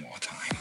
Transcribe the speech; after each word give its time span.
more 0.00 0.20
time. 0.20 0.56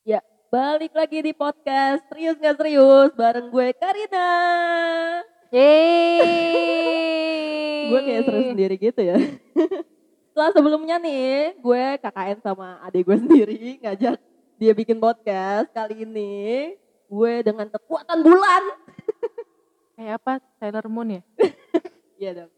Ya, 0.00 0.24
balik 0.48 0.96
lagi 0.96 1.20
di 1.20 1.36
podcast 1.36 2.00
Serius 2.08 2.40
Gak 2.40 2.56
Serius 2.56 3.12
bareng 3.12 3.52
gue 3.52 3.68
Karina. 3.76 4.28
Yeay. 5.52 6.30
Gue 7.90 8.06
kayak 8.06 8.22
seru 8.22 8.54
sendiri 8.54 8.78
gitu 8.78 9.02
ya. 9.02 9.18
Setelah 10.40 10.56
sebelumnya 10.56 10.96
nih, 10.96 11.52
gue 11.60 11.84
KKN 12.00 12.40
sama 12.40 12.80
adik 12.88 13.04
gue 13.04 13.12
sendiri 13.12 13.76
ngajak 13.84 14.16
dia 14.56 14.72
bikin 14.72 14.96
podcast. 14.96 15.68
Kali 15.68 16.08
ini 16.08 16.72
gue 17.12 17.32
dengan 17.44 17.68
kekuatan 17.68 18.24
bulan. 18.24 18.62
Kayak 20.00 20.16
apa? 20.16 20.40
Sailor 20.56 20.88
Moon 20.88 21.20
ya? 21.20 21.22
Iya 22.24 22.30
dong. 22.32 22.50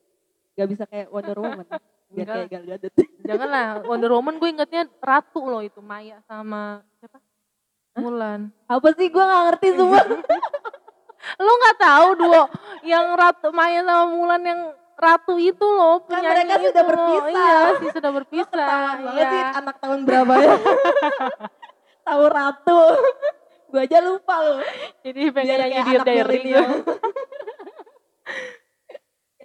Gak 0.54 0.68
bisa 0.70 0.84
kayak 0.86 1.10
Wonder 1.10 1.34
Woman. 1.42 1.66
Enggak. 2.14 2.26
kayak 2.30 2.48
Gal 2.54 2.64
Gadot. 2.70 2.94
Janganlah 3.26 3.66
Wonder 3.82 4.12
Woman 4.14 4.38
gue 4.38 4.48
ingetnya 4.54 4.86
ratu 5.02 5.42
loh 5.42 5.66
itu 5.66 5.82
Maya 5.82 6.22
sama 6.30 6.86
siapa? 7.02 7.18
Mulan. 7.98 8.54
Apa 8.70 8.94
sih 8.94 9.10
gue 9.10 9.24
gak 9.26 9.42
ngerti 9.50 9.68
semua. 9.74 10.06
Lo 11.34 11.50
nggak 11.50 11.78
tahu 11.82 12.06
duo 12.14 12.46
yang 12.86 13.10
ratu 13.18 13.50
Maya 13.50 13.82
sama 13.82 14.06
Mulan 14.06 14.42
yang 14.46 14.70
ratu 15.02 15.34
itu 15.36 15.66
loh 15.66 16.00
Kan 16.02 16.22
penyanyi 16.22 16.30
mereka 16.46 16.54
sudah 16.60 16.70
itu. 16.78 16.88
berpisah. 16.88 17.32
Iya 17.32 17.58
sih 17.74 17.90
sudah 17.90 18.10
berpisah. 18.12 18.46
Ketahuan 18.48 18.98
banget 19.02 19.18
Iya. 19.18 19.28
sih 19.28 19.42
anak 19.56 19.76
tahun 19.78 20.00
berapa 20.02 20.34
ya. 20.36 20.54
Tahu 22.06 22.22
ratu. 22.28 22.80
gue 23.66 23.80
aja 23.80 23.98
lupa 24.00 24.34
loh. 24.38 24.60
Jadi 25.00 25.20
pengen 25.28 25.48
Biar 25.50 25.66
nyanyi 25.66 25.92
anak 25.92 26.04
Diary 26.04 26.38
milenial. 26.38 26.70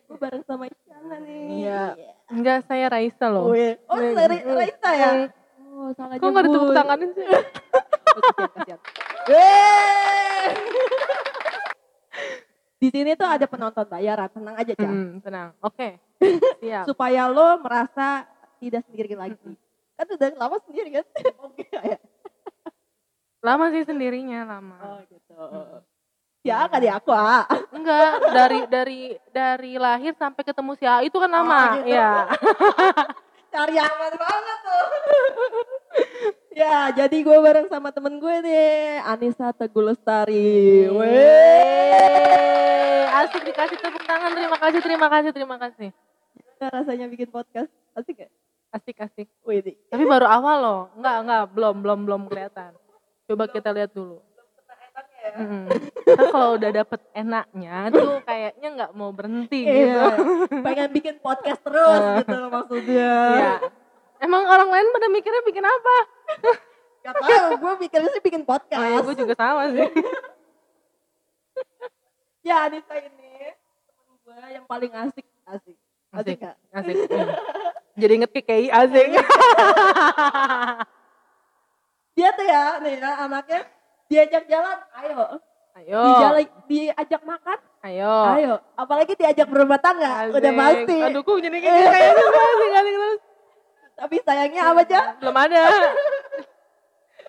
gue 0.04 0.17
bareng 0.17 0.44
sama 0.44 0.66
Isyana 0.66 1.17
nih. 1.20 1.44
Iya. 1.58 1.84
Enggak 2.28 2.60
saya 2.64 2.86
Raisa 2.88 3.26
loh. 3.26 3.48
Oh, 3.48 3.56
iya. 3.56 3.76
oh 3.86 3.95
Iya. 3.95 4.12
dari 4.14 4.38
Raisa 4.44 4.89
ya? 4.92 5.12
Hmm. 5.14 5.28
Oh, 5.78 5.89
salah 5.94 6.16
Kok 6.16 6.26
nggak 6.26 6.44
ditepuk 6.44 6.62
nyebut. 6.64 6.76
tanganin 6.76 7.10
sih? 7.14 7.28
Oh, 7.28 7.39
kasihan, 8.34 8.50
kasihan. 8.52 8.80
Di 12.78 12.94
sini 12.94 13.17
tuh 13.17 13.25
ada 13.25 13.50
penonton 13.50 13.89
bayaran, 13.89 14.30
tenang 14.30 14.53
aja 14.53 14.73
Cak. 14.78 14.86
Hmm, 14.86 15.17
tenang. 15.25 15.50
Oke. 15.66 15.97
Siap. 16.61 16.86
Supaya 16.86 17.25
lo 17.25 17.58
merasa 17.58 18.30
tidak 18.61 18.86
sendiri 18.86 19.17
lagi. 19.17 19.53
Kan 19.97 20.06
udah 20.14 20.30
lama 20.38 20.58
sendiri 20.61 21.02
kan? 21.02 21.05
Oke 21.45 21.66
ya. 21.73 21.98
Lama 23.42 23.73
sih 23.73 23.81
sendirinya 23.81 24.45
lama. 24.45 24.78
Oh 24.78 25.00
gitu. 25.09 25.38
Ya 26.45 26.70
kan 26.70 26.78
di 26.78 26.89
aku 26.89 27.09
ah. 27.09 27.50
Enggak, 27.75 28.14
dari 28.30 28.59
dari 28.70 29.02
dari 29.33 29.73
lahir 29.81 30.14
sampai 30.14 30.45
ketemu 30.45 30.72
si 30.78 30.86
A 30.86 31.02
itu 31.02 31.17
kan 31.17 31.33
lama. 31.33 31.81
Oh, 31.81 31.81
gitu. 31.81 31.98
Iya. 31.98 32.30
Cari 33.50 33.75
aman 33.81 34.14
banget 34.22 34.58
tuh. 34.61 34.86
Ya, 36.58 36.90
jadi 36.90 37.18
gue 37.22 37.38
bareng 37.38 37.70
sama 37.70 37.94
temen 37.94 38.18
gue 38.18 38.36
nih, 38.42 38.98
Anissa 39.06 39.54
Teguh 39.54 39.86
Lestari. 39.86 40.90
Weh. 40.90 42.18
Asik 43.14 43.46
dikasih 43.46 43.78
tepuk 43.78 44.02
tangan. 44.10 44.34
Terima 44.34 44.58
kasih, 44.58 44.82
terima 44.82 45.08
kasih, 45.10 45.32
terima 45.34 45.58
kasih. 45.62 45.90
Gimana 46.34 46.68
rasanya 46.82 47.06
bikin 47.06 47.30
podcast? 47.30 47.70
Asik 47.94 48.26
gak? 48.26 48.32
Asik, 48.74 48.98
asik. 48.98 49.28
Wih. 49.46 49.78
Tapi 49.94 50.04
baru 50.10 50.26
awal 50.26 50.58
loh. 50.58 50.82
Enggak, 50.98 51.18
enggak, 51.22 51.44
belum, 51.54 51.76
belum, 51.86 52.00
belum 52.10 52.22
kelihatan. 52.26 52.74
Coba 53.30 53.46
kita 53.54 53.70
lihat 53.74 53.94
dulu. 53.94 54.26
Mm. 55.28 55.68
Ntar 56.08 56.26
kalau 56.32 56.56
udah 56.56 56.72
dapet 56.72 57.04
enaknya 57.12 57.92
tuh 57.92 58.23
kayaknya 58.23 58.67
nggak 58.80 58.92
mau 58.96 59.12
berhenti 59.12 59.67
gitu. 59.67 59.92
Iya. 59.92 60.16
Pengen 60.64 60.90
bikin 60.96 61.20
podcast 61.20 61.60
terus 61.67 62.23
gitu 62.23 62.48
maksudnya. 62.48 63.12
Iya. 63.36 63.54
Emang 64.23 64.48
orang 64.48 64.72
lain 64.72 64.88
pada 64.96 65.08
mikirnya 65.12 65.44
bikin 65.44 65.67
apa? 65.67 66.17
Gak 67.02 67.14
tau, 67.15 67.48
gue 67.55 67.73
mikirnya 67.80 68.10
sih 68.11 68.20
bikin 68.20 68.43
podcast. 68.43 68.83
Oh 68.83 68.88
ya 68.88 68.99
gue 68.99 69.15
juga 69.15 69.33
sama 69.33 69.64
sih. 69.71 69.88
Ya 72.43 72.67
Anissa 72.67 72.95
ini 72.95 73.55
temen 73.88 74.15
gue 74.21 74.37
yang 74.52 74.66
paling 74.67 74.92
asik. 74.92 75.26
Asik. 75.43 75.76
Asik 76.11 76.36
Asik. 76.36 76.37
gak? 76.39 76.55
Asik. 76.71 76.95
Hmm. 77.08 77.30
Jadi 77.98 78.11
inget 78.14 78.32
KKI 78.32 78.67
asik. 78.70 79.08
Dia 82.17 82.30
tuh 82.33 82.45
ya, 82.45 82.82
nih 82.82 82.98
ya 82.98 83.11
anaknya 83.23 83.60
diajak 84.08 84.43
jalan, 84.49 84.77
ayo. 85.02 85.37
Ayo. 85.77 86.02
Dijalan, 86.02 86.45
diajak 86.66 87.21
makan, 87.21 87.60
Ayo. 87.86 88.14
ayo. 88.33 88.54
Apalagi 88.73 89.14
diajak 89.14 89.45
berumah 89.45 89.77
tangga, 89.77 90.26
udah 90.33 90.52
pasti. 90.58 90.98
Aduh 90.98 91.21
kok 91.21 91.37
jadi 91.37 91.58
kayak 91.61 91.77
gitu 91.77 92.26
asik 92.49 92.71
asik. 92.73 92.95
Tapi 93.98 94.16
sayangnya 94.21 94.61
apa 94.66 94.82
aja? 94.82 94.99
Belum 95.21 95.37
ada. 95.37 95.61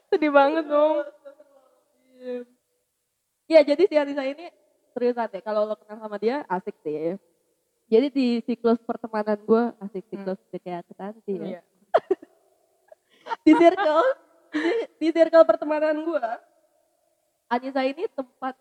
Sedih 0.08 0.32
banget 0.32 0.64
dong. 0.64 1.04
Ya 3.48 3.60
jadi 3.64 3.82
si 3.84 3.94
Anissa 3.96 4.24
ini 4.24 4.48
seriusan 4.96 5.28
deh. 5.32 5.40
Kalau 5.44 5.68
lo 5.68 5.76
kenal 5.76 6.00
sama 6.00 6.16
dia 6.16 6.44
asik 6.48 6.76
sih. 6.84 7.16
Jadi 7.88 8.06
di 8.12 8.26
siklus 8.44 8.80
pertemanan 8.84 9.40
gue 9.40 9.62
asik 9.80 10.04
siklus 10.12 10.40
kayak 10.52 10.84
ketanti 10.92 11.34
ya. 11.40 11.46
Iya. 11.56 11.60
Di 13.44 13.52
circle, 13.52 14.08
di, 14.56 14.72
di 14.96 15.08
circle 15.12 15.44
pertemanan 15.44 16.00
gue, 16.00 16.28
Anissa 17.48 17.84
ini 17.84 18.08
tempat 18.12 18.56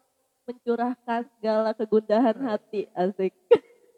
mencurahkan 0.47 1.27
segala 1.35 1.71
kegundahan 1.75 2.35
hati 2.43 2.87
asik. 2.95 3.31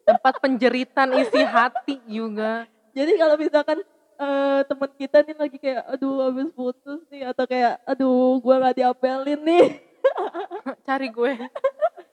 Tempat 0.06 0.42
penjeritan 0.42 1.14
isi 1.22 1.42
hati 1.46 2.02
juga. 2.10 2.66
Jadi 2.98 3.12
kalau 3.18 3.38
misalkan 3.38 3.82
eh, 4.20 4.60
teman 4.68 4.92
kita 5.00 5.18
nih 5.26 5.36
lagi 5.40 5.58
kayak 5.58 5.84
aduh 5.88 6.28
habis 6.28 6.50
putus 6.52 7.00
nih 7.12 7.24
atau 7.32 7.46
kayak 7.48 7.80
aduh 7.88 8.38
gue 8.44 8.56
gak 8.64 8.76
diapelin 8.78 9.42
nih. 9.44 9.66
Cari 10.88 11.08
gue. 11.10 11.32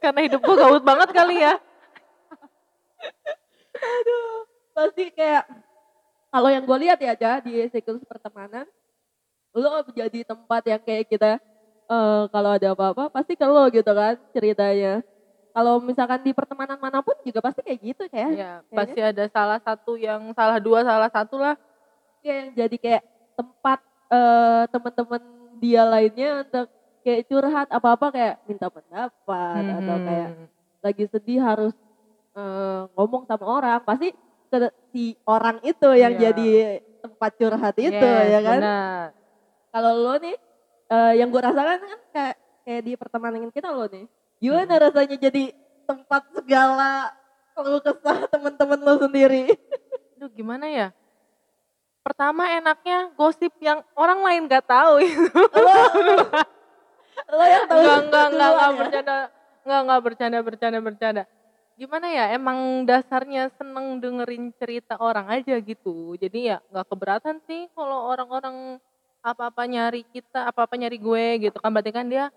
Karena 0.03 0.21
hidup 0.27 0.41
gue 0.43 0.57
gaut 0.57 0.83
banget 0.87 1.11
kali 1.13 1.43
ya. 1.43 1.55
aduh 3.77 4.45
pasti 4.73 5.13
kayak 5.13 5.45
kalau 6.33 6.49
yang 6.53 6.65
gue 6.65 6.79
lihat 6.85 6.99
ya 7.01 7.13
aja 7.17 7.31
di 7.41 7.65
siklus 7.71 8.03
pertemanan 8.05 8.67
lo 9.57 9.85
menjadi 9.89 10.21
tempat 10.27 10.63
yang 10.69 10.81
kayak 10.85 11.05
kita 11.09 11.31
eh, 11.89 12.23
kalau 12.33 12.51
ada 12.57 12.73
apa-apa 12.77 13.09
pasti 13.13 13.37
ke 13.37 13.47
lo 13.47 13.69
gitu 13.73 13.89
kan 13.93 14.17
ceritanya 14.35 15.01
kalau 15.57 15.81
misalkan 15.81 16.21
di 16.21 16.33
pertemanan 16.37 16.77
mana 16.77 17.01
pun 17.01 17.17
juga 17.25 17.41
pasti 17.41 17.65
kayak 17.65 17.81
gitu 17.81 18.03
kayak 18.13 18.31
Ya, 18.37 18.53
pasti 18.77 19.01
ada 19.01 19.25
salah 19.33 19.59
satu 19.65 19.97
yang 19.97 20.29
salah 20.37 20.61
dua, 20.61 20.85
salah 20.85 21.09
satu 21.09 21.41
lah. 21.41 21.57
Kayak 22.27 22.39
yang 22.43 22.53
jadi 22.59 22.77
kayak 22.83 23.03
tempat 23.39 23.79
eh, 24.11 24.65
teman-teman 24.75 25.23
dia 25.63 25.83
lainnya 25.87 26.31
untuk 26.45 26.67
kayak 27.07 27.23
curhat 27.31 27.69
apa-apa 27.71 28.07
kayak 28.11 28.35
minta 28.45 28.67
pendapat 28.69 29.63
atau 29.79 29.97
kayak 30.03 30.29
Hmm. 30.35 30.47
lagi 30.83 31.05
sedih 31.11 31.41
harus 31.41 31.75
eh, 32.37 32.83
ngomong 32.99 33.25
sama 33.31 33.47
orang 33.47 33.81
pasti 33.87 34.11
ke 34.51 34.59
si 34.95 35.15
orang 35.27 35.59
itu 35.63 35.89
yang 35.95 36.15
Iya. 36.19 36.23
jadi 36.31 36.49
tempat 37.03 37.31
curhat 37.39 37.75
itu 37.79 37.95
Yes, 37.95 38.31
ya 38.35 38.41
kan 38.43 38.61
kalau 39.73 39.93
lo 39.97 40.15
nih 40.19 40.37
eh, 40.91 41.13
yang 41.21 41.29
gue 41.31 41.43
rasakan 41.43 41.79
kan 41.83 42.01
kayak 42.15 42.35
kayak 42.67 42.83
di 42.83 42.93
pertemanan 42.99 43.51
kita 43.51 43.71
lo 43.75 43.87
nih 43.91 44.07
gimana 44.43 44.75
Hmm. 44.79 44.85
rasanya 44.91 45.17
jadi 45.19 45.45
tempat 45.87 46.23
segala 46.35 47.11
keluh 47.57 47.81
kesah 47.81 48.27
teman-teman 48.31 48.81
lo 48.83 48.95
sendiri 49.01 49.51
Aduh 50.17 50.31
gimana 50.33 50.67
ya? 50.69 50.89
Pertama 52.17 52.49
enaknya 52.49 53.13
gosip 53.13 53.53
yang 53.61 53.85
orang 53.93 54.25
lain 54.25 54.49
gak 54.49 54.65
tahu 54.65 55.05
itu. 55.05 55.29
lo, 55.53 55.77
lo 57.29 57.45
yang 57.45 57.65
tahu 57.69 57.77
Enggak, 57.77 57.99
enggak, 58.09 58.27
enggak, 58.33 58.49
enggak 58.49 58.73
ya? 58.73 58.79
bercanda. 58.81 59.17
Enggak, 59.61 59.81
enggak 59.85 60.01
bercanda, 60.01 60.39
bercanda, 60.41 60.79
bercanda. 60.81 61.23
Gimana 61.77 62.09
ya, 62.09 62.25
emang 62.33 62.89
dasarnya 62.89 63.53
seneng 63.61 64.01
dengerin 64.01 64.49
cerita 64.57 64.97
orang 64.97 65.29
aja 65.29 65.61
gitu. 65.61 66.17
Jadi 66.17 66.57
ya 66.57 66.65
nggak 66.73 66.89
keberatan 66.89 67.37
sih 67.45 67.69
kalau 67.77 68.09
orang-orang 68.09 68.81
apa-apa 69.21 69.69
nyari 69.69 70.09
kita, 70.09 70.49
apa-apa 70.49 70.73
nyari 70.73 70.97
gue 70.97 71.53
gitu 71.53 71.61
kan. 71.61 71.69
Berarti 71.69 71.93
kan 71.93 72.09
dia 72.09 72.33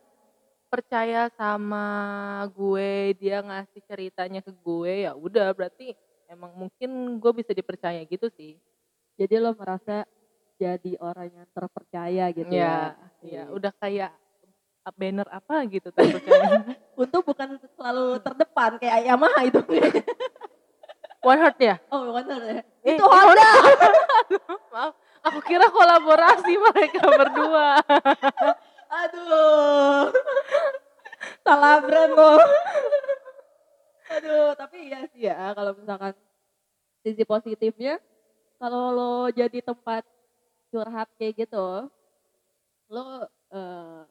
percaya 0.68 1.32
sama 1.40 1.88
gue, 2.52 3.16
dia 3.16 3.40
ngasih 3.40 3.80
ceritanya 3.88 4.44
ke 4.44 4.52
gue, 4.52 5.08
ya 5.08 5.16
udah 5.16 5.56
berarti 5.56 5.96
emang 6.28 6.52
mungkin 6.68 7.16
gue 7.16 7.32
bisa 7.32 7.56
dipercaya 7.56 8.04
gitu 8.04 8.28
sih. 8.36 8.60
Jadi 9.20 9.36
lo 9.44 9.52
merasa 9.52 10.08
jadi 10.56 10.96
orang 11.04 11.28
yang 11.28 11.48
terpercaya 11.52 12.26
gitu 12.32 12.48
Iya, 12.48 12.96
ya 13.20 13.28
iya, 13.28 13.44
udah 13.52 13.72
kayak 13.76 14.16
banner 14.96 15.28
apa 15.30 15.70
gitu 15.70 15.92
terpercaya. 15.94 16.66
Untuk 17.04 17.22
bukan 17.28 17.62
selalu 17.78 18.18
terdepan 18.26 18.80
kayak 18.82 19.06
Yamaha 19.06 19.46
itu. 19.46 19.62
One 21.30 21.36
Heart 21.44 21.60
ya? 21.60 21.76
oh, 21.92 22.16
benar 22.16 22.42
ya. 22.48 22.62
Eh, 22.88 22.96
itu 22.96 23.04
Honda. 23.04 23.52
Maaf, 24.74 24.96
Aku 25.28 25.44
kira 25.44 25.68
kolaborasi 25.68 26.54
mereka 26.56 27.04
berdua. 27.12 27.84
Aduh. 28.88 30.16
Salah 31.44 31.84
brand 31.84 32.12
lo. 32.16 32.40
Aduh, 34.16 34.56
tapi 34.56 34.88
iya 34.88 35.04
sih 35.12 35.28
ya 35.28 35.52
kalau 35.52 35.76
misalkan 35.76 36.16
sisi 37.04 37.28
positifnya 37.28 38.00
kalau 38.60 38.92
lo 38.92 39.14
jadi 39.32 39.64
tempat 39.64 40.04
curhat 40.70 41.08
kayak 41.16 41.48
gitu, 41.48 41.88
lo 42.92 43.06
eh 43.50 44.04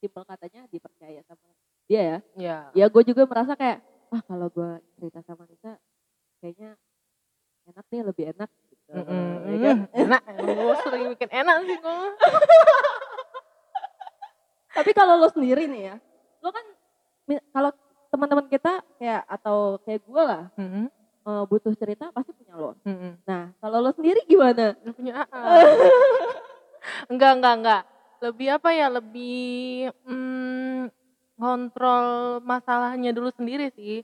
simpel 0.00 0.24
katanya 0.24 0.64
dipercaya 0.72 1.20
sama 1.28 1.46
dia 1.86 2.00
ya. 2.00 2.18
Ya. 2.34 2.58
Ya 2.74 2.86
gue 2.88 3.02
juga 3.04 3.28
merasa 3.28 3.54
kayak, 3.54 3.84
ah 4.10 4.22
kalau 4.24 4.48
gue 4.48 4.70
cerita 4.96 5.20
sama 5.28 5.44
Nisa 5.46 5.76
kayaknya 6.40 6.74
enak 7.68 7.84
nih 7.92 8.02
lebih 8.02 8.24
enak 8.32 8.50
gitu. 8.72 8.92
Mm-mm. 8.96 9.30
Ya 9.52 9.58
kan? 9.60 9.76
Enak, 10.08 10.22
gue 10.40 10.74
sering 10.80 11.04
bikin 11.12 11.28
enak 11.28 11.56
sih 11.68 11.76
gue. 11.76 11.98
Tapi 14.80 14.90
kalau 14.96 15.20
lo 15.20 15.28
sendiri 15.28 15.68
nih 15.68 15.92
ya, 15.92 15.96
lo 16.40 16.48
kan 16.54 16.64
kalau 17.52 17.70
teman-teman 18.08 18.46
kita 18.48 18.80
kayak 18.96 19.22
atau 19.28 19.76
kayak 19.84 20.00
gue 20.00 20.22
lah 20.24 20.48
Mm-mm. 20.56 20.88
eh, 21.28 21.44
butuh 21.44 21.76
cerita 21.76 22.08
pasti 22.14 22.32
punya 22.32 22.56
lo. 22.56 22.72
Mm-mm. 22.88 23.20
Nah 23.27 23.27
kalau 23.68 23.88
lo 23.88 23.92
sendiri 23.94 24.24
gimana? 24.24 24.74
Lu 24.82 24.92
punya 24.96 25.24
AA. 25.28 25.54
enggak, 27.12 27.32
enggak, 27.38 27.54
enggak. 27.60 27.82
Lebih 28.18 28.48
apa 28.58 28.68
ya, 28.74 28.86
lebih 28.90 29.38
mm, 30.08 30.90
kontrol 31.38 32.06
masalahnya 32.42 33.14
dulu 33.14 33.30
sendiri 33.36 33.70
sih. 33.76 34.02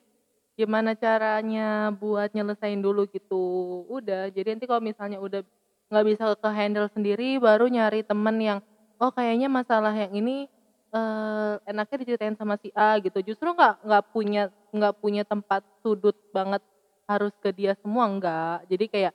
Gimana 0.55 0.94
caranya 0.94 1.90
buat 1.90 2.31
nyelesain 2.31 2.78
dulu 2.78 3.11
gitu. 3.11 3.82
Udah, 3.90 4.31
jadi 4.31 4.55
nanti 4.55 4.70
kalau 4.70 4.82
misalnya 4.84 5.19
udah 5.19 5.43
nggak 5.90 6.05
bisa 6.06 6.25
ke 6.38 6.50
handle 6.55 6.88
sendiri, 6.94 7.43
baru 7.43 7.67
nyari 7.67 8.06
temen 8.06 8.37
yang, 8.38 8.58
oh 9.02 9.10
kayaknya 9.10 9.50
masalah 9.50 9.90
yang 9.90 10.14
ini 10.14 10.46
eh, 10.94 11.55
enaknya 11.67 11.96
diceritain 12.06 12.38
sama 12.38 12.55
si 12.62 12.70
A 12.78 13.02
gitu. 13.02 13.19
Justru 13.26 13.50
nggak 13.50 13.82
nggak 13.82 14.05
punya 14.14 14.43
nggak 14.70 14.94
punya 15.02 15.22
tempat 15.26 15.67
sudut 15.82 16.14
banget 16.31 16.62
harus 17.10 17.34
ke 17.43 17.50
dia 17.50 17.75
semua 17.82 18.06
enggak. 18.06 18.62
Jadi 18.70 18.84
kayak 18.88 19.12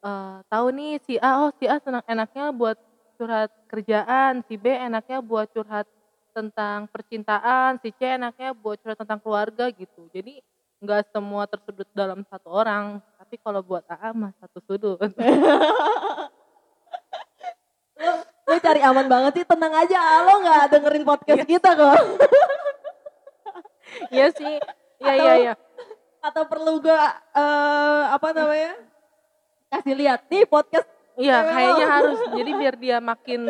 eh, 0.00 0.38
tahu 0.48 0.66
nih 0.72 1.00
si 1.04 1.14
A 1.20 1.44
oh 1.44 1.50
si 1.60 1.64
A 1.68 1.76
senang 1.80 2.04
enaknya 2.08 2.52
buat 2.52 2.76
curhat 3.20 3.52
kerjaan, 3.68 4.40
si 4.48 4.56
B 4.56 4.72
enaknya 4.72 5.20
buat 5.20 5.52
curhat 5.52 5.84
tentang 6.32 6.88
percintaan, 6.88 7.76
si 7.84 7.92
C 7.92 8.16
enaknya 8.16 8.56
buat 8.56 8.80
curhat 8.80 8.96
tentang 8.96 9.20
keluarga 9.20 9.68
gitu. 9.68 10.08
Jadi 10.08 10.40
nggak 10.80 11.12
semua 11.12 11.44
tersudut 11.44 11.84
dalam 11.92 12.24
satu 12.24 12.48
orang, 12.48 13.04
tapi 13.20 13.36
kalau 13.36 13.60
buat 13.60 13.84
AA 13.84 14.16
mah 14.16 14.32
satu 14.40 14.64
sudut. 14.64 14.96
Lo 18.48 18.56
cari 18.58 18.80
aman 18.80 19.06
banget 19.06 19.32
sih, 19.36 19.44
tenang 19.46 19.70
aja 19.70 20.24
lo 20.26 20.40
nggak 20.42 20.74
dengerin 20.74 21.04
podcast 21.04 21.44
kita 21.44 21.70
kok. 21.76 22.02
Iya 24.08 24.26
sih, 24.32 24.56
iya 25.04 25.12
iya 25.14 25.34
iya. 25.38 25.52
Atau 26.24 26.48
perlu 26.48 26.80
gue 26.80 26.98
eh, 27.36 28.02
apa 28.10 28.32
namanya 28.32 28.74
kasih 29.70 29.94
lihat 29.94 30.26
nih 30.28 30.44
podcast 30.50 30.88
Iya 31.20 31.36
kayaknya 31.52 31.86
harus, 31.90 32.18
jadi 32.32 32.50
biar 32.56 32.74
dia 32.80 32.96
makin 32.96 33.40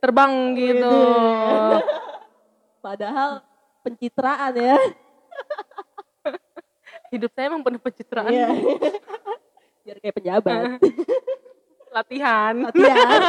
terbang 0.00 0.32
gitu. 0.56 0.96
Padahal 2.80 3.44
pencitraan 3.84 4.54
ya. 4.56 4.80
Hidup 7.12 7.28
saya 7.36 7.52
emang 7.52 7.60
penuh 7.60 7.82
pencitraan, 7.84 8.32
Iya. 8.32 8.48
Biar 9.84 9.96
kayak 10.00 10.16
pejabat. 10.16 10.80
latihan. 11.96 12.54
Latihan. 12.64 13.20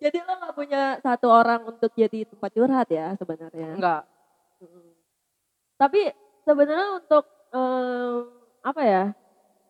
Jadi 0.00 0.16
lo 0.24 0.32
gak 0.40 0.54
punya 0.56 0.82
satu 1.04 1.28
orang 1.28 1.60
untuk 1.68 1.92
jadi 1.92 2.24
tempat 2.24 2.50
curhat 2.56 2.88
ya 2.88 3.12
sebenarnya. 3.20 3.76
Enggak. 3.76 4.02
Tapi 5.76 6.08
sebenarnya 6.48 6.88
untuk 7.04 7.24
em, 7.52 8.32
apa 8.64 8.82
ya? 8.86 9.04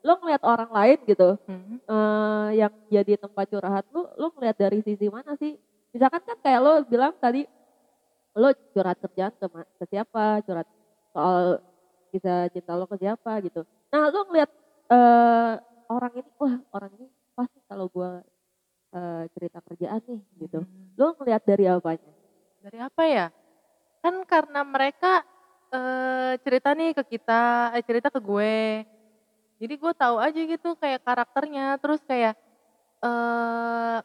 Lo 0.06 0.12
ngeliat 0.22 0.42
orang 0.46 0.70
lain 0.72 0.98
gitu 1.10 1.28
Hmm. 1.46 1.76
eh, 1.90 2.48
yang 2.60 2.72
jadi 2.92 3.14
tempat 3.20 3.46
curhat 3.52 3.84
lo, 3.94 4.10
lo 4.20 4.26
ngeliat 4.36 4.56
dari 4.58 4.78
sisi 4.86 5.06
mana 5.10 5.34
sih? 5.40 5.56
Misalkan 5.94 6.22
kan 6.26 6.38
kayak 6.44 6.60
lo 6.64 6.72
bilang 6.88 7.14
tadi 7.22 7.46
lo 8.36 8.48
curhat 8.74 8.96
kerjaan 9.02 9.32
ke, 9.40 9.46
ke 9.80 9.84
siapa, 9.92 10.42
curhat 10.46 10.68
soal 11.14 11.60
kisah 12.12 12.48
cinta 12.54 12.72
lo 12.78 12.86
ke 12.90 12.96
siapa 13.02 13.32
gitu. 13.46 13.62
Nah 13.92 14.08
lo 14.14 14.20
ngeliat 14.28 14.50
eh, 14.94 15.54
orang 15.92 16.12
ini, 16.20 16.30
wah 16.40 16.56
orang 16.76 16.92
ini 17.00 17.06
pasti 17.36 17.58
kalau 17.70 17.86
gue 17.92 18.10
cerita 19.34 19.58
kerjaan 19.62 20.00
nih 20.08 20.20
gitu. 20.42 20.60
Hmm. 20.64 20.96
Lo 20.98 21.14
ngeliat 21.18 21.42
dari 21.46 21.64
apanya? 21.68 22.12
Dari 22.60 22.78
apa 22.82 23.02
ya? 23.06 23.26
Kan 24.04 24.24
karena 24.28 24.60
mereka 24.66 25.22
eh, 25.74 26.34
cerita 26.44 26.70
nih 26.78 26.94
ke 26.96 27.02
kita, 27.16 27.72
eh, 27.76 27.84
cerita 27.86 28.08
ke 28.12 28.20
gue. 28.22 28.84
Jadi 29.56 29.74
gue 29.80 29.92
tahu 29.96 30.16
aja 30.20 30.36
gitu 30.36 30.76
kayak 30.76 31.00
karakternya, 31.00 31.80
terus 31.80 32.04
kayak 32.04 32.36
eh 33.00 33.98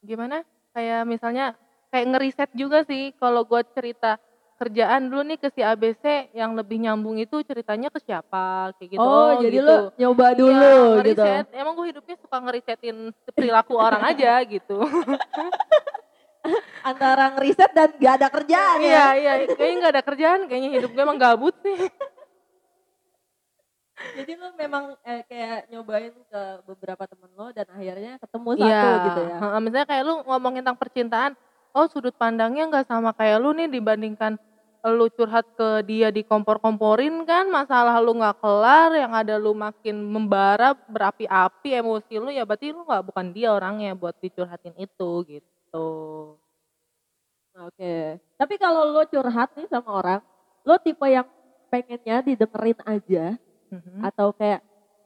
gimana? 0.00 0.40
Kayak 0.72 1.04
misalnya 1.04 1.52
kayak 1.92 2.06
ngeriset 2.16 2.50
juga 2.56 2.86
sih 2.86 3.12
kalau 3.18 3.44
gue 3.44 3.60
cerita 3.76 4.16
kerjaan 4.60 5.08
dulu 5.08 5.24
nih 5.24 5.38
ke 5.40 5.48
si 5.56 5.64
ABC 5.64 6.36
yang 6.36 6.52
lebih 6.52 6.84
nyambung 6.84 7.16
itu 7.16 7.40
ceritanya 7.48 7.88
ke 7.88 7.96
siapa 8.04 8.76
kayak 8.76 8.92
gitu. 8.92 9.00
oh, 9.00 9.40
jadi 9.40 9.56
gitu. 9.56 9.72
lo 9.72 9.76
nyoba 9.96 10.26
Iya, 10.28 10.36
dulu 10.36 10.60
gitu. 10.60 10.96
ngeriset. 11.00 11.46
Emang 11.56 11.72
gue 11.80 11.86
hidupnya 11.88 12.16
suka 12.20 12.36
ngerisetin 12.44 12.96
perilaku 13.32 13.74
orang 13.80 14.04
aja 14.04 14.36
gitu. 14.44 14.76
Antara 16.92 17.32
ngeriset 17.36 17.72
dan 17.72 17.88
gak 17.96 18.14
ada 18.20 18.28
kerjaan 18.28 18.78
ya. 18.84 18.88
Iya 18.88 19.06
iya, 19.16 19.32
kayaknya 19.48 19.76
nggak 19.80 19.94
ada 19.96 20.04
kerjaan, 20.04 20.40
kayaknya 20.48 20.70
hidup 20.76 20.90
gue 20.92 21.02
emang 21.08 21.20
gabut 21.20 21.56
sih. 21.64 21.88
Jadi 24.00 24.32
lo 24.36 24.48
memang 24.56 24.96
eh, 25.04 25.22
kayak 25.28 25.68
nyobain 25.68 26.12
ke 26.12 26.42
beberapa 26.64 27.04
temen 27.04 27.30
lo 27.36 27.52
dan 27.52 27.68
akhirnya 27.68 28.16
ketemu 28.16 28.48
satu 28.56 28.66
Iya, 28.66 28.84
gitu 29.06 29.20
ya. 29.28 29.36
misalnya 29.60 29.86
kayak 29.88 30.04
lu 30.08 30.14
ngomongin 30.24 30.62
tentang 30.64 30.80
percintaan, 30.80 31.32
oh 31.76 31.86
sudut 31.86 32.14
pandangnya 32.16 32.66
nggak 32.68 32.88
sama 32.88 33.12
kayak 33.12 33.38
lu 33.38 33.52
nih 33.52 33.68
dibandingkan 33.68 34.40
lu 34.80 35.12
curhat 35.12 35.44
ke 35.60 35.84
dia 35.84 36.08
di 36.08 36.24
kompor-komporin 36.24 37.28
kan 37.28 37.52
masalah 37.52 38.00
lu 38.00 38.16
nggak 38.16 38.40
kelar 38.40 38.88
yang 38.96 39.12
ada 39.12 39.36
lu 39.36 39.52
makin 39.52 40.00
membara 40.00 40.72
berapi-api 40.88 41.76
emosi 41.84 42.16
lu 42.16 42.32
ya 42.32 42.48
berarti 42.48 42.72
lu 42.72 42.88
nggak 42.88 43.04
bukan 43.04 43.26
dia 43.36 43.52
orangnya 43.52 43.92
buat 43.92 44.16
dicurhatin 44.24 44.72
itu 44.80 45.10
gitu. 45.28 45.88
Oke. 47.60 48.16
Tapi 48.40 48.54
kalau 48.56 48.88
lo 48.88 49.04
curhat 49.04 49.52
nih 49.52 49.68
sama 49.68 50.00
orang, 50.00 50.20
lo 50.64 50.80
tipe 50.80 51.04
yang 51.04 51.28
pengennya 51.68 52.24
didengerin 52.24 52.80
aja 52.88 53.36
Mhm. 53.70 54.10
atau 54.10 54.34
kayak 54.34 54.60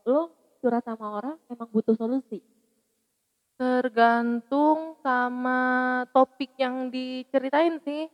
lo 0.09 0.33
curhat 0.62 0.85
sama 0.88 1.06
orang 1.21 1.37
emang 1.52 1.68
butuh 1.73 1.94
solusi. 1.99 2.40
Tergantung 3.61 4.99
sama 4.99 5.59
topik 6.11 6.50
yang 6.59 6.90
diceritain 6.90 7.78
sih. 7.87 8.11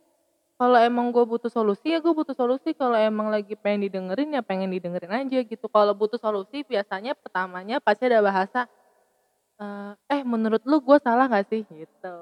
Kalau 0.61 0.77
emang 0.79 1.11
gue 1.11 1.25
butuh 1.27 1.49
solusi 1.51 1.91
ya 1.95 1.99
gue 1.99 2.13
butuh 2.13 2.33
solusi. 2.37 2.71
Kalau 2.77 2.95
emang 2.95 3.29
lagi 3.33 3.57
pengen 3.59 3.89
didengerin 3.89 4.37
ya 4.37 4.41
pengen 4.45 4.69
didengerin 4.73 5.11
aja 5.11 5.39
gitu. 5.43 5.65
Kalau 5.69 5.93
butuh 5.97 6.17
solusi 6.21 6.63
biasanya 6.65 7.13
pertamanya 7.19 7.81
pasti 7.83 8.07
ada 8.09 8.21
bahasa, 8.23 8.69
eh, 9.61 9.93
eh 10.13 10.21
menurut 10.25 10.61
lu 10.65 10.79
gue 10.81 10.97
salah 11.03 11.27
gak 11.29 11.47
sih 11.51 11.63
gitu. 11.67 12.17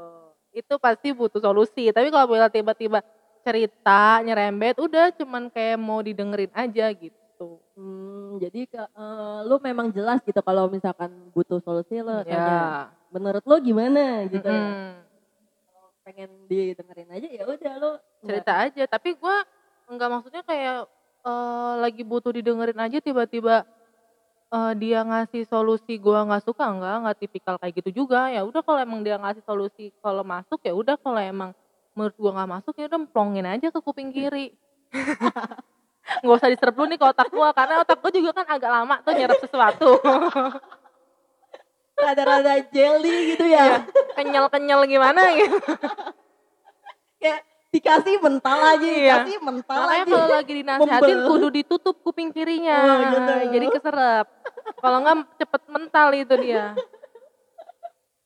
Itu 0.56 0.78
pasti 0.82 1.14
butuh 1.14 1.42
solusi. 1.44 1.92
Tapi 1.94 2.10
kalau 2.14 2.28
bila 2.32 2.50
tiba-tiba 2.52 3.00
cerita 3.46 4.20
nyerembet 4.26 4.78
udah 4.82 5.14
cuman 5.16 5.50
kayak 5.54 5.78
mau 5.80 6.02
didengerin 6.04 6.52
aja 6.58 6.90
gitu. 6.98 7.29
Hmm, 8.39 8.48
jadi 8.48 8.62
ke, 8.72 8.79
eh, 8.88 9.39
lo 9.43 9.55
memang 9.60 9.91
jelas 9.91 10.24
gitu 10.24 10.39
kalau 10.39 10.72
misalkan 10.72 11.12
butuh 11.36 11.60
solusi 11.60 12.00
lo 12.00 12.24
tanya, 12.24 12.39
Ya. 12.39 12.55
menurut 13.12 13.43
lo 13.43 13.60
gimana 13.60 14.24
gitu 14.31 14.48
ya. 14.48 14.72
Mm-mm. 14.72 14.96
Kalau 15.67 15.89
pengen 16.08 16.29
didengerin 16.48 17.10
aja 17.12 17.27
ya 17.27 17.43
udah 17.43 17.74
lo 17.75 17.91
cerita 18.24 18.53
aja 18.63 18.84
tapi 18.88 19.19
gua 19.19 19.43
nggak 19.91 20.10
maksudnya 20.10 20.43
kayak 20.48 20.88
eh, 21.27 21.74
lagi 21.84 22.03
butuh 22.08 22.31
didengerin 22.31 22.79
aja 22.79 23.03
tiba-tiba 23.03 23.67
eh, 24.55 24.74
dia 24.79 25.03
ngasih 25.03 25.43
solusi 25.51 26.00
gua 26.00 26.24
nggak 26.24 26.48
suka 26.48 26.63
nggak 26.63 26.96
nggak 27.03 27.17
tipikal 27.19 27.55
kayak 27.60 27.75
gitu 27.84 28.08
juga 28.08 28.31
ya 28.31 28.48
udah 28.48 28.63
kalau 28.63 28.79
emang 28.79 29.03
dia 29.03 29.19
ngasih 29.19 29.43
solusi 29.43 29.91
kalau 30.00 30.24
masuk 30.24 30.63
ya 30.63 30.72
udah 30.72 30.96
kalau 30.96 31.19
emang 31.19 31.51
menurut 31.91 32.15
gua 32.15 32.31
nggak 32.39 32.51
masuk 32.55 32.74
ya 32.79 32.88
udah 32.88 33.00
plongin 33.12 33.43
aja 33.51 33.67
ke 33.67 33.79
kuping 33.84 34.15
kiri 34.15 34.55
nggak 36.22 36.36
usah 36.38 36.50
diserap 36.50 36.74
dulu 36.74 36.88
nih 36.89 36.98
ke 36.98 37.06
otak 37.06 37.28
gua 37.30 37.50
karena 37.54 37.74
otak 37.82 37.98
gua 38.01 38.12
juga 38.12 38.32
kan 38.34 38.46
agak 38.50 38.72
lama 38.72 38.96
tuh 39.01 39.13
nyerap 39.13 39.38
sesuatu 39.39 39.89
rada-rada 42.00 42.63
jelly 42.72 43.36
gitu 43.36 43.44
ya. 43.44 43.84
kenyal-kenyal 44.16 44.88
gimana 44.88 45.22
gitu 45.36 45.58
kayak 47.20 47.44
dikasih 47.70 48.16
mental 48.18 48.58
aja, 48.58 48.82
Iya. 48.82 49.16
dikasih 49.22 49.38
mental 49.44 49.78
makanya 49.86 50.01
aja. 50.01 50.13
kalau 50.16 50.28
lagi 50.34 50.54
dinasehatin 50.58 51.18
Membel. 51.20 51.28
kudu 51.30 51.48
ditutup 51.54 51.96
kuping 52.01 52.30
kirinya 52.34 52.78
Oh, 52.82 52.98
gitu. 53.13 53.34
jadi 53.54 53.66
keserap 53.70 54.25
Kalau 54.80 54.98
nggak 55.04 55.18
cepet 55.38 55.62
mental 55.68 56.08
itu 56.16 56.34
dia. 56.39 56.72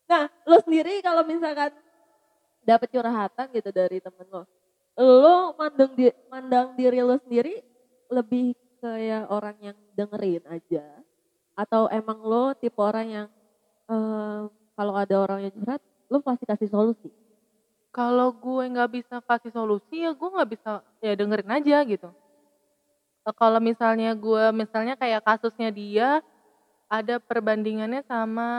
Nah, 0.06 0.30
lo 0.46 0.62
sendiri 0.62 1.02
kalau 1.02 1.26
misalkan 1.26 1.74
dapet 2.62 2.94
curhatan 2.94 3.48
gitu 3.52 3.70
dari 3.74 3.98
temen 3.98 4.28
lo, 4.30 4.44
lo 4.96 5.58
mandang, 5.58 5.92
di, 5.98 6.14
mandang 6.30 6.78
diri 6.78 7.02
lo 7.02 7.18
sendiri 7.18 7.64
lebih 8.12 8.56
kayak 8.84 9.32
orang 9.32 9.56
yang 9.62 9.78
dengerin 9.96 10.44
aja, 10.50 10.84
atau 11.56 11.88
emang 11.88 12.20
lo 12.20 12.52
tipe 12.58 12.76
orang 12.82 13.08
yang 13.08 13.28
uh, 13.88 14.50
kalau 14.76 14.94
ada 14.98 15.16
orang 15.22 15.48
yang 15.48 15.54
curhat, 15.54 15.82
lo 16.10 16.20
pasti 16.20 16.44
kasih 16.44 16.68
solusi? 16.68 17.10
Kalau 17.94 18.34
gue 18.34 18.64
nggak 18.74 18.90
bisa 18.90 19.22
kasih 19.22 19.54
solusi 19.54 20.02
ya 20.02 20.12
gue 20.18 20.30
nggak 20.34 20.50
bisa 20.50 20.82
ya 20.98 21.14
dengerin 21.14 21.52
aja 21.54 21.78
gitu. 21.86 22.10
Uh, 23.24 23.36
kalau 23.38 23.62
misalnya 23.62 24.12
gue 24.18 24.44
misalnya 24.52 24.98
kayak 24.98 25.24
kasusnya 25.24 25.70
dia 25.70 26.20
ada 26.92 27.18
perbandingannya 27.18 28.06
sama 28.06 28.50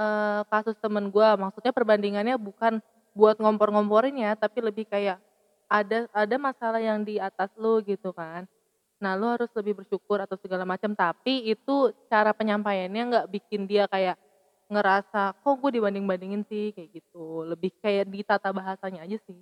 uh, 0.00 0.40
kasus 0.48 0.76
temen 0.80 1.12
gue, 1.12 1.28
maksudnya 1.36 1.72
perbandingannya 1.76 2.36
bukan 2.40 2.80
buat 3.12 3.36
ngompor-ngomporin 3.40 4.16
ya, 4.16 4.32
tapi 4.36 4.64
lebih 4.64 4.88
kayak 4.88 5.20
ada 5.68 6.06
ada 6.14 6.36
masalah 6.38 6.80
yang 6.80 7.04
di 7.04 7.20
atas 7.20 7.52
lu 7.58 7.82
gitu 7.84 8.14
kan. 8.16 8.48
Nah 8.96 9.12
lu 9.14 9.28
harus 9.28 9.52
lebih 9.52 9.84
bersyukur 9.84 10.16
atau 10.22 10.40
segala 10.40 10.64
macam, 10.64 10.96
tapi 10.96 11.52
itu 11.52 11.92
cara 12.08 12.32
penyampaiannya 12.32 13.02
nggak 13.12 13.26
bikin 13.28 13.68
dia 13.68 13.84
kayak 13.88 14.16
ngerasa 14.66 15.36
kok 15.44 15.54
gue 15.62 15.78
dibanding-bandingin 15.78 16.42
sih 16.48 16.72
kayak 16.72 16.90
gitu. 17.02 17.44
Lebih 17.44 17.70
kayak 17.78 18.08
ditata 18.08 18.50
bahasanya 18.50 19.04
aja 19.04 19.18
sih. 19.28 19.40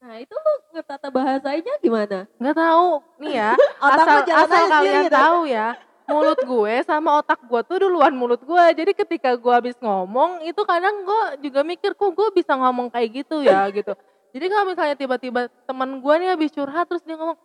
Nah 0.00 0.16
itu 0.16 0.32
lu 0.32 0.52
ngetata 0.76 1.08
bahasanya 1.12 1.74
gimana? 1.84 2.24
Nggak 2.40 2.56
tahu 2.56 2.88
nih 3.20 3.32
ya. 3.36 3.50
asal 3.84 4.18
asal 4.24 4.62
kalian 4.68 5.04
gitu. 5.08 5.16
tahu 5.16 5.40
ya. 5.48 5.68
Mulut 6.10 6.40
gue 6.42 6.74
sama 6.82 7.22
otak 7.22 7.38
gue 7.46 7.60
tuh 7.68 7.76
duluan 7.86 8.10
mulut 8.16 8.40
gue. 8.42 8.64
Jadi 8.74 8.92
ketika 8.96 9.36
gue 9.36 9.52
habis 9.52 9.76
ngomong 9.78 10.42
itu 10.48 10.58
kadang 10.64 11.04
gue 11.04 11.50
juga 11.50 11.60
mikir 11.62 11.92
kok 11.92 12.10
gue 12.16 12.28
bisa 12.34 12.56
ngomong 12.56 12.88
kayak 12.88 13.24
gitu 13.24 13.44
ya 13.44 13.68
gitu. 13.70 13.92
Jadi 14.30 14.46
kalau 14.46 14.64
misalnya 14.70 14.96
tiba-tiba 14.96 15.40
teman 15.66 15.98
gue 15.98 16.14
nih 16.22 16.28
habis 16.32 16.50
curhat 16.54 16.86
terus 16.86 17.02
dia 17.02 17.18
ngomong, 17.18 17.38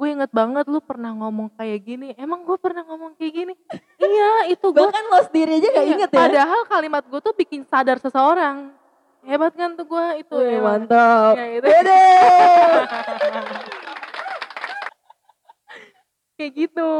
gue 0.00 0.16
inget 0.16 0.32
banget 0.32 0.64
lu 0.64 0.80
pernah 0.80 1.12
ngomong 1.12 1.52
kayak 1.60 1.84
gini. 1.84 2.16
Emang 2.16 2.40
gue 2.48 2.56
pernah 2.56 2.80
ngomong 2.88 3.12
kayak 3.20 3.32
gini? 3.36 3.52
iya 4.00 4.48
itu 4.48 4.72
gue. 4.72 4.80
Bahkan 4.80 5.04
lo 5.12 5.20
sendiri 5.28 5.60
aja 5.60 5.68
gak 5.76 5.84
iya, 5.84 5.92
inget 5.92 6.08
ya? 6.08 6.16
Padahal 6.24 6.64
kalimat 6.64 7.04
gue 7.04 7.20
tuh 7.20 7.36
bikin 7.36 7.68
sadar 7.68 8.00
seseorang. 8.00 8.72
Hebat 9.20 9.52
kan 9.52 9.76
tuh 9.76 9.84
gue 9.84 10.24
itu. 10.24 10.32
Wih, 10.32 10.56
ya, 10.56 10.64
mantap. 10.64 11.36
Ya, 11.36 11.60
itu. 11.60 11.68
kayak 16.40 16.52
gitu. 16.56 16.92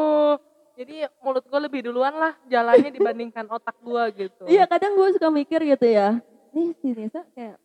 Jadi 0.77 1.09
mulut 1.25 1.45
gue 1.49 1.61
lebih 1.65 1.81
duluan 1.89 2.13
lah 2.13 2.37
jalannya 2.53 2.93
dibandingkan 3.01 3.49
otak 3.49 3.81
gue 3.81 4.29
gitu. 4.29 4.45
Iya 4.45 4.69
kadang 4.69 4.93
gue 5.01 5.17
suka 5.17 5.33
mikir 5.33 5.65
gitu 5.65 5.89
ya. 5.89 6.21
Nih 6.53 6.77
si 6.85 6.93
Nisa 6.93 7.25
kayak 7.33 7.57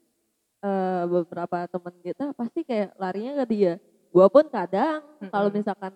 uh, 0.63 1.03
beberapa 1.11 1.67
temen 1.67 1.95
kita 1.99 2.31
pasti 2.39 2.63
kayak 2.63 2.95
larinya 2.95 3.43
ke 3.43 3.51
dia 3.51 3.75
gue 4.15 4.27
pun 4.31 4.45
kadang 4.47 5.03
mm-hmm. 5.03 5.27
kalau 5.27 5.49
misalkan 5.51 5.93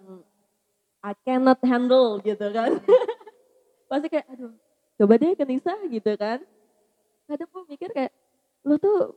I 0.99 1.15
cannot 1.23 1.63
handle 1.63 2.19
gitu 2.19 2.51
kan 2.51 2.75
pasti 3.89 4.11
kayak 4.11 4.27
aduh 4.27 4.51
coba 4.99 5.15
deh 5.15 5.31
ke 5.39 5.43
Nisa 5.47 5.71
gitu 5.87 6.11
kan 6.19 6.43
kadang 7.31 7.47
gue 7.47 7.63
mikir 7.71 7.89
kayak 7.95 8.11
lo 8.67 8.75
tuh 8.75 9.15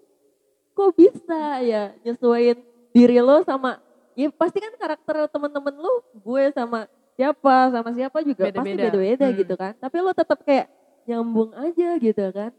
kok 0.79 0.95
bisa 0.95 1.59
ya 1.67 1.91
nyesuaiin 2.07 2.63
diri 2.95 3.19
lo 3.19 3.43
sama 3.43 3.83
ya 4.15 4.31
pasti 4.31 4.63
kan 4.63 4.71
karakter 4.79 5.27
temen-temen 5.35 5.75
lo 5.83 6.07
gue 6.23 6.43
sama 6.55 6.87
siapa 7.19 7.75
sama 7.75 7.91
siapa 7.99 8.19
juga 8.23 8.47
beda 8.47 8.63
-beda. 8.63 8.63
pasti 8.63 8.79
beda-beda 8.79 9.27
hmm. 9.27 9.37
gitu 9.43 9.55
kan 9.59 9.73
tapi 9.83 9.97
lo 9.99 10.15
tetap 10.15 10.39
kayak 10.47 10.71
nyambung 11.11 11.51
aja 11.59 11.99
gitu 11.99 12.25
kan 12.31 12.55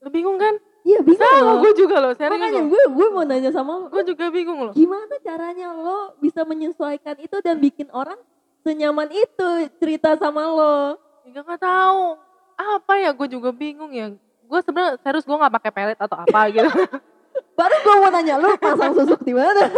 lo 0.00 0.08
bingung 0.08 0.40
kan 0.40 0.56
Iya 0.82 0.98
bingung 1.06 1.22
Sama 1.22 1.52
gue 1.62 1.72
juga 1.78 1.96
loh, 2.02 2.12
serius 2.18 2.42
Makanya 2.42 2.62
gue, 2.66 2.82
gue 2.90 3.08
mau 3.14 3.22
nanya 3.22 3.50
sama 3.54 3.72
lo. 3.78 3.86
Gue 3.86 4.02
juga 4.02 4.34
bingung 4.34 4.60
loh. 4.66 4.74
Gimana 4.74 5.14
caranya 5.22 5.70
lo 5.70 6.18
bisa 6.18 6.42
menyesuaikan 6.42 7.22
itu 7.22 7.38
dan 7.38 7.62
bikin 7.62 7.86
orang 7.94 8.18
senyaman 8.66 9.06
itu 9.14 9.48
cerita 9.78 10.18
sama 10.18 10.42
lo? 10.50 10.98
Ya 11.22 11.38
gak 11.46 11.62
tahu. 11.62 12.18
Apa 12.58 12.98
ya, 12.98 13.14
gue 13.14 13.28
juga 13.30 13.54
bingung 13.54 13.94
ya. 13.94 14.10
Gue 14.50 14.60
sebenarnya 14.66 14.98
serius 15.06 15.22
gue 15.22 15.36
gak 15.38 15.54
pakai 15.54 15.70
pelet 15.70 15.98
atau 15.98 16.18
apa 16.18 16.40
gitu. 16.50 16.66
Baru 17.58 17.76
gue 17.78 17.94
mau 18.02 18.10
nanya 18.10 18.34
lo 18.42 18.50
pasang 18.58 18.92
susuk 18.98 19.22
di 19.22 19.38
mana? 19.38 19.70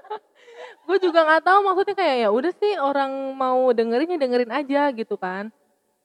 gue 0.86 0.98
juga 1.02 1.26
gak 1.26 1.42
tahu 1.42 1.58
maksudnya 1.66 1.94
kayak 1.98 2.16
ya 2.22 2.28
udah 2.30 2.52
sih 2.54 2.72
orang 2.78 3.34
mau 3.34 3.70
dengerin 3.74 4.14
ya 4.14 4.18
dengerin 4.22 4.52
aja 4.54 4.82
gitu 4.94 5.18
kan. 5.18 5.50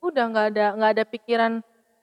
Udah 0.02 0.30
nggak 0.30 0.46
ada 0.54 0.66
nggak 0.78 0.92
ada 0.98 1.04
pikiran 1.06 1.52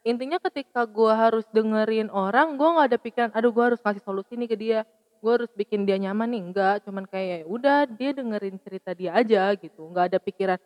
intinya 0.03 0.39
ketika 0.43 0.83
gue 0.87 1.13
harus 1.15 1.47
dengerin 1.55 2.11
orang 2.11 2.59
gue 2.59 2.69
nggak 2.69 2.89
ada 2.91 2.99
pikiran 2.99 3.31
aduh 3.35 3.55
gue 3.55 3.65
harus 3.75 3.81
kasih 3.83 4.03
solusi 4.03 4.35
nih 4.35 4.51
ke 4.51 4.57
dia. 4.59 4.81
Gue 5.23 5.39
harus 5.39 5.51
bikin 5.55 5.87
dia 5.87 5.97
nyaman 6.03 6.35
nih. 6.35 6.43
Enggak 6.43 6.77
cuman 6.83 7.07
kayak 7.07 7.27
ya 7.27 7.47
udah 7.47 7.79
dia 7.87 8.11
dengerin 8.11 8.59
cerita 8.59 8.91
dia 8.91 9.15
aja 9.15 9.55
gitu. 9.55 9.87
Nggak 9.91 10.05
ada 10.15 10.19
pikiran 10.19 10.59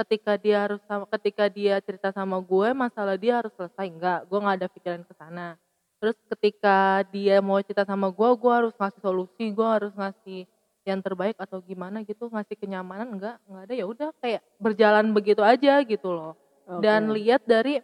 ketika 0.00 0.32
dia 0.40 0.56
harus 0.66 0.80
sama 0.88 1.04
ketika 1.12 1.44
dia 1.46 1.78
cerita 1.84 2.08
sama 2.10 2.40
gue 2.42 2.68
masalah 2.74 3.14
dia 3.14 3.38
harus 3.38 3.54
selesai. 3.54 3.86
Enggak 3.86 4.26
gue 4.26 4.38
nggak 4.42 4.56
ada 4.58 4.68
pikiran 4.68 5.02
ke 5.06 5.12
sana. 5.14 5.54
Terus 6.02 6.16
ketika 6.32 7.06
dia 7.14 7.38
mau 7.38 7.62
cerita 7.62 7.86
sama 7.86 8.10
gue 8.10 8.28
gue 8.34 8.52
harus 8.52 8.74
ngasih 8.74 9.02
solusi 9.04 9.44
gue 9.54 9.68
harus 9.68 9.92
ngasih 9.94 10.48
yang 10.88 11.04
terbaik 11.04 11.36
atau 11.38 11.62
gimana 11.62 12.02
gitu 12.02 12.26
ngasih 12.26 12.58
kenyamanan. 12.58 13.14
Enggak 13.14 13.36
enggak 13.46 13.62
ada. 13.70 13.74
Ya 13.78 13.86
udah 13.86 14.10
kayak 14.18 14.42
berjalan 14.58 15.14
begitu 15.14 15.46
aja 15.46 15.78
gitu 15.86 16.10
loh. 16.10 16.34
Okay. 16.70 16.86
dan 16.86 17.10
lihat 17.10 17.42
dari 17.50 17.82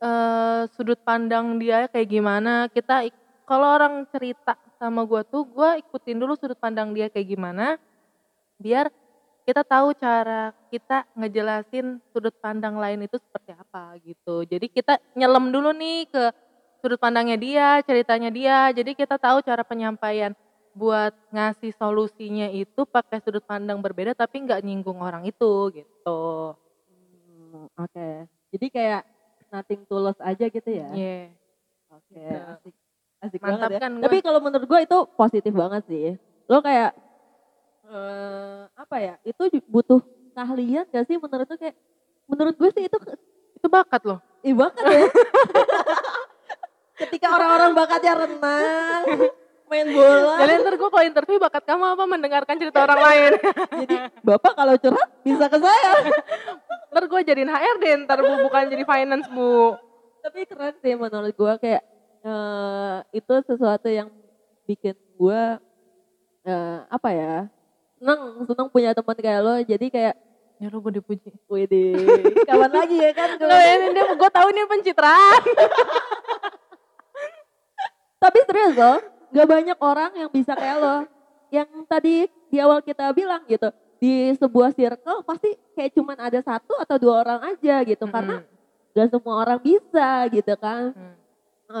uh, 0.00 0.68
sudut 0.74 0.98
pandang 1.02 1.56
dia 1.60 1.86
kayak 1.88 2.08
gimana, 2.08 2.68
kita 2.72 3.08
kalau 3.46 3.78
orang 3.78 4.04
cerita 4.10 4.58
sama 4.76 5.06
gue 5.06 5.22
tuh 5.30 5.46
gue 5.46 5.80
ikutin 5.86 6.18
dulu 6.18 6.34
sudut 6.36 6.58
pandang 6.58 6.92
dia 6.92 7.08
kayak 7.08 7.28
gimana, 7.30 7.80
biar 8.60 8.90
kita 9.46 9.62
tahu 9.62 9.94
cara 9.94 10.50
kita 10.74 11.06
ngejelasin 11.14 12.02
sudut 12.10 12.34
pandang 12.42 12.74
lain 12.82 13.06
itu 13.06 13.14
seperti 13.22 13.54
apa 13.54 13.94
gitu. 14.02 14.42
Jadi 14.42 14.66
kita 14.66 14.98
nyelam 15.14 15.54
dulu 15.54 15.70
nih 15.70 16.10
ke 16.10 16.24
sudut 16.82 16.98
pandangnya 16.98 17.38
dia, 17.38 17.68
ceritanya 17.86 18.28
dia. 18.34 18.74
Jadi 18.74 18.98
kita 18.98 19.14
tahu 19.22 19.46
cara 19.46 19.62
penyampaian 19.62 20.34
buat 20.76 21.16
ngasih 21.32 21.72
solusinya 21.78 22.52
itu 22.52 22.84
pakai 22.84 23.24
sudut 23.24 23.40
pandang 23.40 23.80
berbeda 23.80 24.12
tapi 24.12 24.44
nggak 24.44 24.60
nyinggung 24.60 25.00
orang 25.00 25.24
itu 25.24 25.72
gitu. 25.72 26.52
Hmm, 26.90 27.72
Oke, 27.80 27.96
okay. 27.96 28.14
jadi 28.52 28.66
kayak 28.68 29.02
nothing 29.50 29.82
tulus 29.86 30.18
aja 30.22 30.44
gitu 30.46 30.70
ya. 30.70 30.88
Iya. 30.92 31.06
Yeah. 31.06 31.26
Oke, 31.92 32.12
okay, 32.12 32.22
iya. 32.22 32.40
asik. 32.58 32.74
Asik 33.16 33.40
Mantap 33.40 33.56
banget 33.56 33.70
ya. 33.72 33.80
Kan 33.80 33.92
Tapi 34.04 34.16
kalau 34.20 34.40
menurut 34.44 34.66
gue 34.68 34.80
itu 34.84 34.98
positif 35.16 35.52
banget 35.54 35.82
sih. 35.88 36.06
Lo 36.46 36.60
kayak 36.60 36.92
uh, 37.88 38.68
apa 38.76 38.96
ya? 39.00 39.14
Itu 39.24 39.48
butuh 39.66 40.00
keahlian 40.36 40.84
gak 40.92 41.08
sih 41.08 41.16
menurut 41.16 41.48
tuh 41.48 41.56
kayak 41.56 41.76
menurut 42.28 42.54
gue 42.60 42.70
sih 42.76 42.84
itu 42.84 42.96
itu 43.56 43.66
bakat 43.72 44.02
loh. 44.04 44.20
Ih 44.44 44.52
bakat 44.52 44.84
ya. 44.84 45.08
Ketika 47.00 47.28
orang-orang 47.28 47.76
bakatnya 47.76 48.12
renang, 48.24 49.04
main 49.68 49.86
bola. 49.92 50.34
Jadi 50.40 50.52
ntar 50.64 50.74
gue 50.78 50.88
kalau 50.88 51.04
interview 51.04 51.36
bakat 51.36 51.62
kamu 51.68 51.84
apa 51.92 52.04
mendengarkan 52.08 52.56
cerita 52.56 52.78
orang 52.86 53.00
lain. 53.02 53.32
Jadi 53.84 53.96
bapak 54.24 54.52
kalau 54.56 54.74
curhat 54.80 55.08
bisa 55.20 55.44
ke 55.50 55.58
saya. 55.60 55.92
ntar 56.96 57.12
gue 57.12 57.20
jadiin 57.28 57.52
HRD 57.52 57.84
ntar 58.08 58.24
bu 58.24 58.48
bukan 58.48 58.72
jadi 58.72 58.84
finance 58.88 59.28
bu. 59.28 59.76
Tapi 60.24 60.48
keren 60.48 60.72
sih 60.80 60.96
menurut 60.96 61.36
gue 61.36 61.52
kayak 61.60 61.84
uh, 62.24 63.04
itu 63.12 63.34
sesuatu 63.44 63.92
yang 63.92 64.08
bikin 64.64 64.96
gue 64.96 65.42
uh, 66.48 66.78
apa 66.88 67.08
ya 67.12 67.34
seneng 68.00 68.48
seneng 68.48 68.68
punya 68.72 68.96
teman 68.96 69.16
kayak 69.20 69.40
lo 69.44 69.54
jadi 69.60 69.86
kayak 69.92 70.16
Ya 70.56 70.72
lo 70.72 70.80
gue 70.80 70.88
dipuji. 70.96 71.28
Wede, 71.52 71.92
kapan 72.48 72.72
lagi 72.72 72.96
ya 72.96 73.12
kan? 73.12 73.36
Lo 73.44 73.56
ini 73.60 73.92
dia, 73.92 74.08
gue 74.08 74.30
tahu 74.32 74.48
ini 74.56 74.64
pencitraan. 74.64 75.42
Tapi 78.24 78.38
serius 78.48 78.72
loh, 78.72 78.98
gak 79.36 79.46
banyak 79.52 79.76
orang 79.76 80.16
yang 80.16 80.30
bisa 80.32 80.56
kayak 80.56 80.80
lo. 80.80 81.04
Yang 81.52 81.68
tadi 81.84 82.14
di 82.48 82.56
awal 82.56 82.80
kita 82.80 83.12
bilang 83.12 83.44
gitu, 83.44 83.68
di 83.96 84.32
sebuah 84.36 84.76
circle 84.76 85.24
pasti 85.24 85.56
kayak 85.72 85.92
cuman 85.96 86.18
ada 86.20 86.40
satu 86.44 86.76
atau 86.76 86.96
dua 87.00 87.24
orang 87.24 87.40
aja 87.54 87.80
gitu. 87.84 88.04
Mm 88.04 88.10
-hmm. 88.10 88.14
Karena 88.14 88.36
gak 88.96 89.08
semua 89.12 89.34
orang 89.40 89.58
bisa 89.60 90.08
gitu 90.32 90.54
kan. 90.60 90.92
Mm. 90.92 91.14
E, 91.66 91.80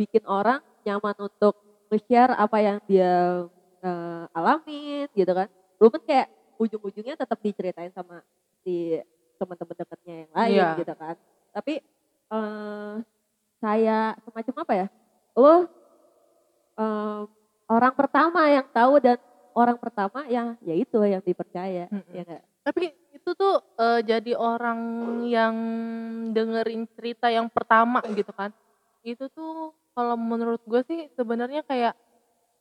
bikin 0.00 0.24
orang 0.26 0.60
nyaman 0.82 1.16
untuk 1.20 1.54
nge-share 1.92 2.34
apa 2.34 2.58
yang 2.60 2.78
dia 2.88 3.46
e, 3.84 3.90
alamin 4.32 5.06
gitu 5.12 5.32
kan. 5.32 5.48
Belum 5.76 5.92
kayak 6.02 6.28
ujung-ujungnya 6.56 7.14
tetap 7.20 7.38
diceritain 7.40 7.92
sama 7.92 8.24
si 8.64 8.96
teman-teman 9.36 9.76
dekatnya 9.76 10.14
yang 10.24 10.32
lain 10.32 10.56
yeah. 10.56 10.74
gitu 10.80 10.94
kan. 10.96 11.16
Tapi 11.52 11.74
e, 12.32 12.38
saya 13.60 14.16
semacam 14.24 14.54
apa 14.64 14.72
ya? 14.74 14.86
Lo 15.36 15.68
um, 16.76 17.28
orang 17.68 17.94
pertama 17.96 18.42
yang 18.48 18.66
tahu 18.68 19.00
dan 19.00 19.18
orang 19.54 19.76
pertama 19.78 20.24
yang 20.28 20.56
ya 20.64 20.74
itu 20.74 20.96
yang 21.04 21.22
dipercaya 21.24 21.88
mm 21.88 22.00
-hmm. 22.00 22.14
ya 22.16 22.22
gak? 22.24 22.42
Tapi 22.62 22.84
itu 23.22 23.30
tuh 23.38 23.62
uh, 23.78 24.00
jadi 24.02 24.34
orang 24.34 24.80
yang 25.30 25.54
dengerin 26.34 26.90
cerita 26.98 27.30
yang 27.30 27.46
pertama 27.46 28.02
gitu 28.18 28.34
kan 28.34 28.50
itu 29.06 29.30
tuh 29.30 29.70
kalau 29.94 30.18
menurut 30.18 30.58
gue 30.66 30.82
sih 30.90 31.06
sebenarnya 31.14 31.62
kayak 31.62 31.94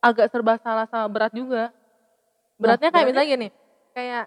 agak 0.02 0.30
serba 0.30 0.62
salah 0.62 0.86
sama 0.90 1.10
berat 1.10 1.34
juga 1.34 1.74
beratnya 2.62 2.94
kayak 2.94 3.08
misalnya 3.10 3.30
gini 3.30 3.48
kayak 3.94 4.26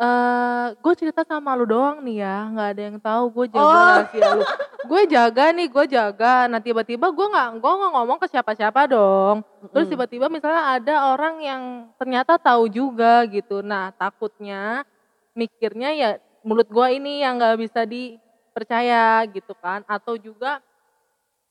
uh, 0.00 0.76
gue 0.76 0.94
cerita 0.96 1.24
sama 1.24 1.56
lu 1.56 1.64
doang 1.64 2.04
nih 2.04 2.24
ya 2.24 2.36
nggak 2.52 2.68
ada 2.76 2.82
yang 2.92 2.98
tahu 3.00 3.24
gue 3.32 3.46
jaga 3.52 3.64
oh. 3.64 3.72
rahasia 3.72 4.28
lu 4.36 4.44
gue 4.86 5.02
jaga 5.10 5.52
nih 5.52 5.68
gue 5.68 5.84
jaga. 5.90 6.48
Nah 6.48 6.60
tiba-tiba 6.62 7.10
gue 7.12 7.26
nggak 7.26 7.48
gue 7.60 7.72
nggak 7.72 7.92
ngomong 7.92 8.18
ke 8.20 8.26
siapa-siapa 8.30 8.88
dong. 8.88 9.44
Terus 9.72 9.86
tiba-tiba 9.90 10.26
misalnya 10.32 10.80
ada 10.80 10.94
orang 11.12 11.36
yang 11.42 11.62
ternyata 12.00 12.40
tahu 12.40 12.70
juga 12.70 13.24
gitu. 13.28 13.60
Nah 13.60 13.92
takutnya 13.96 14.84
mikirnya 15.36 15.90
ya 15.96 16.10
mulut 16.40 16.68
gue 16.68 16.86
ini 16.96 17.20
yang 17.20 17.36
nggak 17.36 17.56
bisa 17.60 17.84
dipercaya 17.84 19.24
gitu 19.28 19.52
kan. 19.58 19.84
Atau 19.84 20.16
juga 20.16 20.62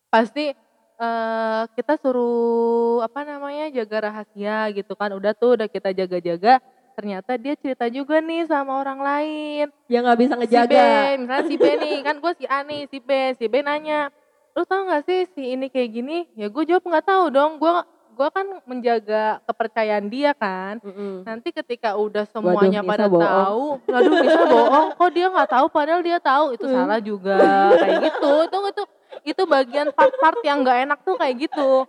pasti 0.10 0.54
uh, 0.98 1.64
kita 1.78 2.02
suruh 2.02 3.06
apa 3.06 3.22
namanya 3.28 3.70
jaga 3.70 4.10
rahasia 4.10 4.74
gitu 4.74 4.98
kan. 4.98 5.14
Udah 5.14 5.38
tuh 5.38 5.60
udah 5.60 5.68
kita 5.70 5.94
jaga-jaga 5.94 6.58
ternyata 7.00 7.40
dia 7.40 7.56
cerita 7.56 7.88
juga 7.88 8.20
nih 8.20 8.44
sama 8.52 8.76
orang 8.76 9.00
lain. 9.00 9.66
Yang 9.88 10.04
nggak 10.04 10.20
bisa 10.20 10.34
ngejaga. 10.36 10.68
Si 10.68 10.68
B, 10.68 10.84
misalnya 11.24 11.46
si 11.48 11.56
B 11.56 11.66
nih, 11.80 11.98
kan 12.04 12.16
gue 12.20 12.32
si 12.36 12.46
A 12.52 12.60
nih, 12.68 12.82
si 12.92 12.98
B, 13.00 13.10
si 13.40 13.46
B 13.48 13.56
nanya, 13.64 14.12
lu 14.52 14.68
tau 14.68 14.84
gak 14.84 15.08
sih 15.08 15.24
si 15.32 15.56
ini 15.56 15.72
kayak 15.72 15.90
gini? 15.96 16.28
Ya 16.36 16.52
gue 16.52 16.64
jawab 16.68 16.84
nggak 16.84 17.08
tahu 17.08 17.24
dong, 17.32 17.56
gue 17.56 17.72
gue 18.20 18.30
kan 18.36 18.48
menjaga 18.68 19.40
kepercayaan 19.48 20.12
dia 20.12 20.36
kan. 20.36 20.84
Mm 20.84 20.92
-hmm. 20.92 21.14
Nanti 21.24 21.56
ketika 21.56 21.96
udah 21.96 22.28
semuanya 22.28 22.84
waduh, 22.84 22.92
pada 22.92 23.06
tahu, 23.08 23.64
aduh 23.88 24.14
bisa 24.20 24.42
bohong, 24.44 24.88
kok 25.00 25.10
dia 25.16 25.28
nggak 25.32 25.50
tahu 25.56 25.66
padahal 25.72 26.02
dia 26.04 26.20
tahu 26.20 26.46
itu 26.52 26.68
mm. 26.68 26.74
salah 26.76 27.00
juga 27.00 27.40
kayak 27.80 28.12
gitu. 28.12 28.32
Itu 28.44 28.58
itu 28.76 28.84
itu 29.24 29.44
bagian 29.48 29.88
part-part 29.96 30.40
yang 30.44 30.68
nggak 30.68 30.78
enak 30.84 31.00
tuh 31.08 31.16
kayak 31.16 31.48
gitu. 31.48 31.88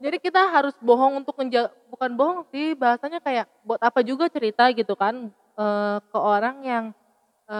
Jadi 0.00 0.16
kita 0.18 0.40
harus 0.50 0.74
bohong 0.82 1.22
untuk 1.22 1.36
menjaga, 1.38 1.70
bukan 1.88 2.10
bohong 2.16 2.40
sih 2.50 2.74
bahasanya 2.74 3.20
kayak 3.22 3.46
buat 3.62 3.80
apa 3.80 4.00
juga 4.02 4.26
cerita 4.26 4.68
gitu 4.72 4.96
kan 4.98 5.30
e, 5.54 5.66
ke 6.00 6.18
orang 6.18 6.56
yang 6.64 6.84
e, 7.46 7.56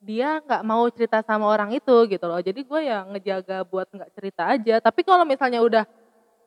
dia 0.00 0.40
nggak 0.40 0.62
mau 0.64 0.88
cerita 0.88 1.20
sama 1.20 1.46
orang 1.46 1.76
itu 1.76 1.96
gitu 2.08 2.24
loh. 2.24 2.40
Jadi 2.40 2.60
gue 2.64 2.80
ya 2.80 3.04
ngejaga 3.04 3.62
buat 3.68 3.86
nggak 3.92 4.10
cerita 4.16 4.42
aja. 4.48 4.80
Tapi 4.80 5.00
kalau 5.04 5.28
misalnya 5.28 5.60
udah 5.60 5.84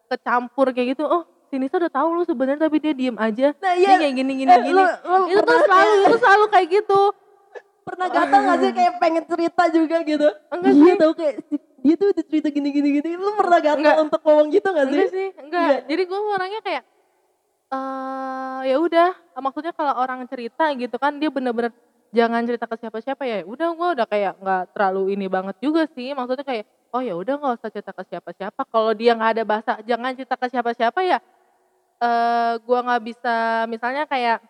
kecampur 0.09 0.73
kayak 0.73 0.97
gitu, 0.97 1.05
oh 1.05 1.23
sini 1.53 1.69
udah 1.69 1.91
tahu 1.93 2.07
lu 2.17 2.23
sebenarnya 2.25 2.65
tapi 2.65 2.81
dia 2.81 2.93
diem 2.97 3.13
aja. 3.13 3.53
Nah, 3.61 3.73
iya. 3.77 3.93
Dia 3.93 3.97
kayak 4.01 4.15
gini 4.17 4.31
gini 4.41 4.49
eh, 4.49 4.61
gini. 4.65 4.81
Lo, 4.81 4.85
lo 5.05 5.17
itu 5.29 5.41
tuh 5.45 5.59
selalu 5.69 5.93
itu 6.09 6.17
selalu 6.17 6.45
kayak 6.49 6.67
gitu. 6.81 7.01
Pernah 7.83 8.07
gatal 8.09 8.39
gak 8.41 8.57
sih 8.63 8.71
kayak 8.73 8.93
pengen 8.97 9.23
cerita 9.29 9.63
juga 9.69 9.97
gitu? 10.01 10.27
Enggak 10.49 10.73
sih. 10.73 10.93
Tahu 10.97 11.13
kayak 11.13 11.35
dia 11.83 11.95
tuh 11.99 12.15
cerita 12.15 12.47
gini 12.47 12.71
gini 12.71 12.89
gini. 12.99 13.09
Lu 13.19 13.35
pernah 13.35 13.59
enggak. 13.59 13.95
untuk 13.99 14.19
ngomong 14.23 14.47
gitu 14.55 14.67
gak 14.71 14.87
sih? 14.87 15.03
Enggak 15.03 15.11
sih, 15.11 15.27
enggak. 15.35 15.67
Ya. 15.67 15.77
Jadi 15.91 16.01
gue 16.07 16.19
orangnya 16.19 16.61
kayak 16.63 16.83
uh, 17.73 18.59
ya 18.63 18.77
udah 18.79 19.09
maksudnya 19.41 19.73
kalau 19.75 19.93
orang 19.97 20.23
cerita 20.29 20.69
gitu 20.77 20.95
kan 21.01 21.17
dia 21.17 21.27
bener-bener 21.33 21.73
jangan 22.13 22.45
cerita 22.45 22.69
ke 22.69 22.77
siapa-siapa 22.77 23.23
ya 23.25 23.37
udah 23.41 23.67
gue 23.73 23.89
udah 23.97 24.07
kayak 24.07 24.33
nggak 24.37 24.63
terlalu 24.77 25.17
ini 25.17 25.25
banget 25.25 25.57
juga 25.57 25.89
sih 25.97 26.13
maksudnya 26.13 26.45
kayak 26.45 26.65
oh 26.93 27.01
ya 27.01 27.17
udah 27.17 27.41
nggak 27.41 27.53
usah 27.57 27.69
cerita 27.73 27.89
ke 27.89 28.03
siapa-siapa 28.05 28.61
kalau 28.69 28.93
dia 28.93 29.17
nggak 29.17 29.31
ada 29.33 29.43
bahasa 29.43 29.71
jangan 29.81 30.13
cerita 30.13 30.37
ke 30.37 30.45
siapa-siapa 30.53 30.99
ya 31.01 31.17
uh, 31.17 32.05
eh, 32.05 32.53
gue 32.61 32.79
nggak 32.85 33.01
bisa 33.01 33.35
misalnya 33.65 34.05
kayak 34.05 34.45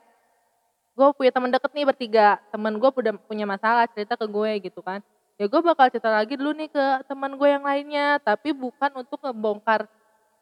gue 0.94 1.08
punya 1.16 1.32
teman 1.32 1.50
deket 1.50 1.72
nih 1.72 1.86
bertiga 1.88 2.28
teman 2.52 2.76
gue 2.76 2.90
udah 2.92 3.16
punya 3.26 3.48
masalah 3.48 3.88
cerita 3.88 4.20
ke 4.20 4.28
gue 4.28 4.52
gitu 4.68 4.84
kan 4.84 5.00
ya 5.38 5.46
gue 5.50 5.62
bakal 5.66 5.90
cerita 5.90 6.10
lagi 6.14 6.38
dulu 6.38 6.54
nih 6.54 6.70
ke 6.70 6.86
teman 7.10 7.34
gue 7.34 7.50
yang 7.50 7.66
lainnya 7.66 8.22
tapi 8.22 8.54
bukan 8.54 8.92
untuk 9.02 9.18
ngebongkar 9.22 9.90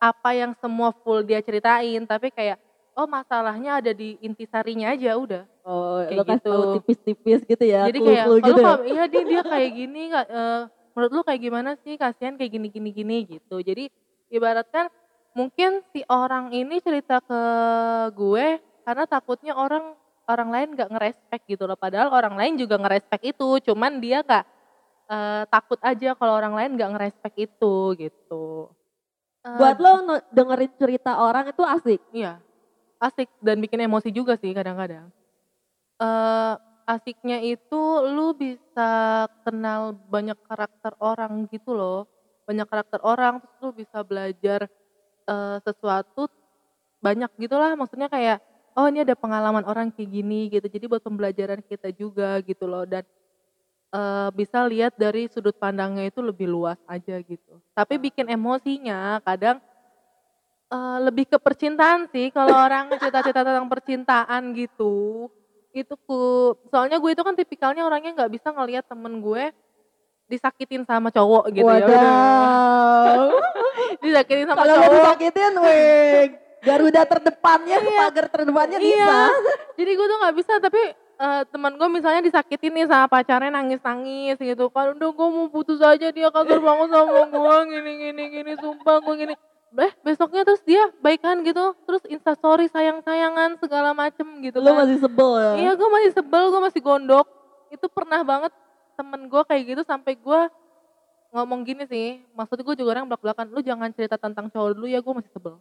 apa 0.01 0.29
yang 0.33 0.51
semua 0.57 0.91
full 1.05 1.24
dia 1.24 1.39
ceritain 1.39 2.03
tapi 2.03 2.33
kayak 2.33 2.59
oh 2.96 3.07
masalahnya 3.07 3.79
ada 3.79 3.92
di 3.96 4.20
intisarinya 4.20 4.92
aja 4.92 5.15
udah. 5.15 5.44
Oh, 5.63 6.03
kayak 6.03 6.18
lo 6.18 6.24
gitu. 6.25 6.59
tipis-tipis 6.81 7.42
gitu 7.48 7.63
ya. 7.63 7.87
Jadi 7.87 8.00
kayak 8.03 8.24
kalau 8.27 8.39
gitu 8.42 8.61
ya? 8.61 8.74
iya 8.83 9.03
dia 9.07 9.24
dia 9.24 9.42
kayak 9.53 9.72
gini 9.72 10.01
uh, 10.11 10.68
menurut 10.92 11.11
lu 11.15 11.22
kayak 11.24 11.42
gimana 11.42 11.70
sih 11.85 11.96
kasihan 11.96 12.35
kayak 12.35 12.51
gini 12.51 12.68
gini 12.68 12.89
gini 12.92 13.18
gitu. 13.37 13.63
Jadi 13.63 13.87
ibaratkan 14.27 14.92
mungkin 15.31 15.85
si 15.96 16.03
orang 16.11 16.51
ini 16.51 16.83
cerita 16.83 17.24
ke 17.24 17.42
gue 18.11 18.59
karena 18.83 19.05
takutnya 19.07 19.53
orang 19.55 19.96
orang 20.27 20.50
lain 20.51 20.70
gak 20.75 20.92
ngerespek 20.92 21.42
gitu 21.48 21.63
loh. 21.68 21.75
Padahal 21.75 22.11
orang 22.11 22.35
lain 22.39 22.53
juga 22.55 22.79
ngerespek 22.79 23.35
itu, 23.35 23.72
cuman 23.72 24.00
dia 24.00 24.24
gak 24.24 24.48
uh, 25.11 25.43
takut 25.51 25.77
aja 25.83 26.15
kalau 26.15 26.33
orang 26.39 26.55
lain 26.55 26.79
gak 26.79 26.91
ngerespek 26.95 27.51
itu 27.51 27.75
gitu. 28.00 28.71
Uh, 29.43 29.57
Buat 29.59 29.77
lo 29.83 29.91
dengerin 30.31 30.71
cerita 30.79 31.19
orang 31.19 31.51
itu 31.51 31.63
asik? 31.67 32.01
Iya, 32.15 32.39
asik 33.03 33.27
dan 33.43 33.59
bikin 33.59 33.83
emosi 33.83 34.09
juga 34.15 34.39
sih 34.39 34.55
kadang-kadang. 34.55 35.11
Uh, 36.00 36.55
asiknya 36.87 37.43
itu 37.43 37.81
lu 38.09 38.33
bisa 38.33 39.27
kenal 39.43 39.93
banyak 40.07 40.37
karakter 40.47 40.95
orang 41.03 41.45
gitu 41.51 41.75
loh. 41.75 42.07
Banyak 42.47 42.65
karakter 42.65 43.00
orang 43.05 43.43
terus 43.43 43.57
lu 43.61 43.69
bisa 43.75 44.01
belajar 44.01 44.65
uh, 45.29 45.57
sesuatu 45.61 46.25
banyak 47.01 47.33
gitulah 47.41 47.74
maksudnya 47.74 48.05
kayak 48.13 48.37
oh 48.77 48.85
ini 48.85 49.01
ada 49.01 49.17
pengalaman 49.17 49.65
orang 49.65 49.89
kayak 49.89 50.09
gini 50.09 50.53
gitu. 50.53 50.69
Jadi 50.69 50.85
buat 50.85 51.01
pembelajaran 51.01 51.65
kita 51.65 51.89
juga 51.93 52.37
gitu 52.45 52.69
loh 52.69 52.85
dan 52.85 53.01
uh, 53.91 54.29
bisa 54.33 54.63
lihat 54.65 54.95
dari 54.95 55.27
sudut 55.27 55.55
pandangnya 55.55 56.07
itu 56.07 56.19
lebih 56.23 56.47
luas 56.47 56.79
aja 56.87 57.19
gitu. 57.21 57.59
Tapi 57.75 57.99
bikin 57.99 58.31
emosinya 58.31 59.19
kadang 59.23 59.59
Uh, 60.71 61.03
lebih 61.03 61.27
ke 61.27 61.35
percintaan 61.35 62.07
sih 62.15 62.31
kalau 62.31 62.55
orang 62.55 62.87
cerita-cerita 62.95 63.43
tentang 63.43 63.67
percintaan 63.67 64.55
gitu 64.55 65.27
itu 65.75 65.99
ku 66.07 66.55
soalnya 66.71 66.95
gue 66.95 67.11
itu 67.11 67.19
kan 67.27 67.35
tipikalnya 67.35 67.83
orangnya 67.83 68.15
nggak 68.15 68.31
bisa 68.31 68.55
ngelihat 68.55 68.87
temen 68.87 69.19
gue 69.19 69.51
disakitin 70.31 70.87
sama 70.87 71.11
cowok 71.11 71.51
gitu 71.51 71.67
ya. 71.67 71.83
Wadah. 71.83 71.91
ya 71.91 73.15
disakitin 74.07 74.47
sama 74.47 74.63
kalau 74.63 74.75
cowok 74.79 74.95
disakitin 74.95 75.53
weh 75.59 76.23
Garuda 76.61 77.01
terdepannya 77.03 77.77
iya. 77.83 77.99
pagar 78.07 78.25
terdepannya 78.31 78.79
iya. 78.79 78.87
bisa 78.87 79.15
jadi 79.75 79.91
gue 79.91 80.07
tuh 80.07 80.17
nggak 80.23 80.35
bisa 80.39 80.53
tapi 80.63 80.81
uh, 81.22 81.42
teman 81.48 81.77
gue 81.77 81.88
misalnya 81.88 82.25
disakitin 82.25 82.74
nih 82.74 82.86
sama 82.90 83.05
pacarnya 83.05 83.53
nangis-nangis 83.53 84.42
gitu. 84.42 84.74
Kan 84.74 84.98
udah 84.98 85.10
gue 85.14 85.27
mau 85.29 85.48
putus 85.53 85.79
aja 85.79 86.10
dia 86.10 86.29
kasar 86.34 86.57
banget 86.57 86.90
sama 86.90 87.22
gue 87.29 87.55
gini 87.77 87.92
gini 88.10 88.24
gini 88.34 88.51
sumpah 88.57 88.98
gue 89.05 89.16
gini. 89.22 89.34
Eh 89.72 89.92
besoknya 90.03 90.44
terus 90.44 90.66
dia 90.66 90.90
baikan 91.00 91.46
gitu. 91.46 91.77
Terus 91.86 92.03
instastory 92.10 92.68
sayang-sayangan 92.74 93.62
segala 93.62 93.94
macem 93.94 94.25
gitu 94.42 94.57
lo 94.60 94.74
kan. 94.74 94.84
masih 94.84 94.98
sebel 94.98 95.31
ya? 95.38 95.51
Iya 95.70 95.72
gue 95.77 95.90
masih 95.94 96.12
sebel 96.18 96.44
gue 96.50 96.62
masih 96.66 96.81
gondok. 96.81 97.27
Itu 97.70 97.86
pernah 97.88 98.25
banget 98.25 98.51
temen 98.98 99.29
gue 99.29 99.42
kayak 99.46 99.64
gitu 99.77 99.81
sampai 99.86 100.18
gue 100.18 100.42
ngomong 101.31 101.64
gini 101.64 101.86
sih. 101.88 102.20
Maksudnya 102.34 102.66
gue 102.66 102.75
juga 102.81 103.00
orang 103.00 103.05
belak 103.07 103.22
belakan 103.22 103.48
lu 103.53 103.62
jangan 103.62 103.94
cerita 103.94 104.18
tentang 104.18 104.50
cowok 104.50 104.75
dulu 104.75 104.88
ya 104.90 105.00
gue 105.00 105.14
masih 105.14 105.31
sebel. 105.31 105.55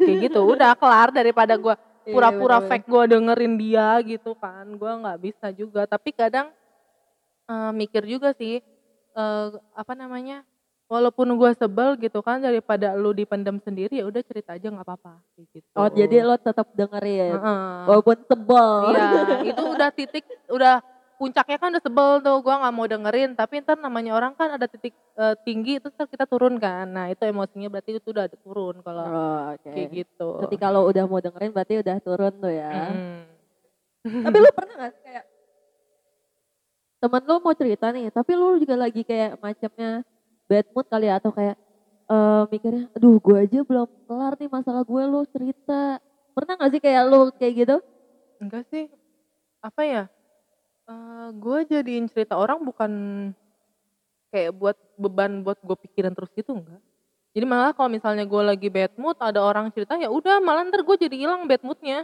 Kayak 0.00 0.32
gitu 0.32 0.40
udah 0.40 0.72
kelar 0.72 1.12
daripada 1.12 1.52
gue 1.52 1.74
pura-pura 2.04 2.58
fake 2.64 2.86
gue 2.88 3.04
dengerin 3.16 3.54
dia 3.60 4.00
gitu 4.04 4.32
kan 4.38 4.64
gue 4.64 4.92
nggak 5.04 5.18
bisa 5.20 5.46
juga 5.52 5.84
tapi 5.84 6.16
kadang 6.16 6.48
uh, 7.50 7.72
mikir 7.74 8.06
juga 8.08 8.32
sih 8.34 8.64
uh, 9.16 9.52
apa 9.76 9.92
namanya 9.92 10.42
walaupun 10.90 11.30
gue 11.38 11.50
sebel 11.54 11.94
gitu 12.02 12.18
kan 12.18 12.42
daripada 12.42 12.98
lu 12.98 13.14
dipendam 13.14 13.62
sendiri 13.62 14.02
ya 14.02 14.04
udah 14.10 14.22
cerita 14.26 14.58
aja 14.58 14.74
nggak 14.74 14.82
apa-apa 14.82 15.22
gitu. 15.54 15.70
Oh 15.78 15.86
jadi 15.86 16.26
lo 16.26 16.34
tetap 16.34 16.66
dengerin 16.74 17.38
uh-uh. 17.38 17.86
walaupun 17.86 18.18
sebel. 18.26 18.98
Iya 18.98 19.54
itu 19.54 19.62
udah 19.62 19.88
titik 19.94 20.26
udah 20.50 20.82
puncaknya 21.20 21.58
kan 21.60 21.68
udah 21.76 21.84
sebel 21.84 22.10
tuh 22.24 22.40
gue 22.40 22.54
nggak 22.56 22.72
mau 22.72 22.86
dengerin 22.88 23.30
tapi 23.36 23.60
ntar 23.60 23.76
namanya 23.76 24.16
orang 24.16 24.32
kan 24.32 24.56
ada 24.56 24.64
titik 24.64 24.96
uh, 25.20 25.36
tinggi 25.44 25.76
itu 25.76 25.92
ntar 25.92 26.08
kita 26.08 26.24
turun 26.24 26.56
kan 26.56 26.88
nah 26.88 27.12
itu 27.12 27.20
emosinya 27.28 27.68
berarti 27.68 28.00
itu 28.00 28.08
udah 28.08 28.24
turun 28.40 28.80
kalau 28.80 29.04
oh, 29.04 29.44
okay. 29.52 29.84
kayak 29.84 29.88
gitu. 30.00 30.40
Jadi 30.48 30.56
kalau 30.56 30.88
udah 30.88 31.04
mau 31.04 31.20
dengerin 31.20 31.52
berarti 31.52 31.84
udah 31.84 31.96
turun 32.00 32.32
tuh 32.40 32.48
ya. 32.56 32.72
Hmm. 32.72 33.20
tapi 34.00 34.36
lu 34.40 34.48
pernah 34.56 34.74
gak 34.80 34.92
kayak 35.04 35.24
temen 37.04 37.22
lu 37.28 37.36
mau 37.44 37.52
cerita 37.52 37.86
nih 37.92 38.08
tapi 38.08 38.32
lu 38.32 38.56
juga 38.56 38.80
lagi 38.80 39.04
kayak 39.04 39.36
macamnya 39.44 40.00
bad 40.48 40.66
mood 40.72 40.86
kali 40.88 41.04
ya 41.08 41.20
atau 41.20 41.32
kayak 41.36 41.56
uh, 42.08 42.48
mikirnya 42.48 42.88
aduh 42.96 43.20
gue 43.20 43.36
aja 43.44 43.60
belum 43.60 43.88
kelar 44.08 44.40
nih 44.40 44.48
masalah 44.48 44.82
gue 44.88 45.02
lo 45.04 45.20
cerita 45.28 46.00
pernah 46.32 46.54
gak 46.56 46.70
sih 46.72 46.80
kayak 46.80 47.02
lo 47.12 47.28
kayak 47.36 47.52
gitu 47.60 47.76
enggak 48.40 48.64
sih 48.72 48.88
apa 49.60 49.82
ya 49.84 50.02
uh, 50.90 50.92
eh, 50.92 51.28
gue 51.38 51.58
jadiin 51.70 52.10
cerita 52.10 52.34
orang 52.34 52.58
bukan 52.66 52.92
kayak 54.34 54.50
buat 54.58 54.76
beban 54.98 55.46
buat 55.46 55.58
gue 55.62 55.76
pikiran 55.86 56.10
terus 56.14 56.30
gitu 56.34 56.58
enggak 56.58 56.82
jadi 57.30 57.46
malah 57.46 57.70
kalau 57.70 57.86
misalnya 57.86 58.26
gue 58.26 58.42
lagi 58.42 58.66
bad 58.66 58.90
mood 58.98 59.14
ada 59.22 59.38
orang 59.38 59.70
cerita 59.70 59.94
ya 59.94 60.10
udah 60.10 60.42
malah 60.42 60.66
ntar 60.66 60.82
gue 60.82 60.96
jadi 60.98 61.14
hilang 61.14 61.46
bad 61.46 61.62
moodnya 61.62 62.02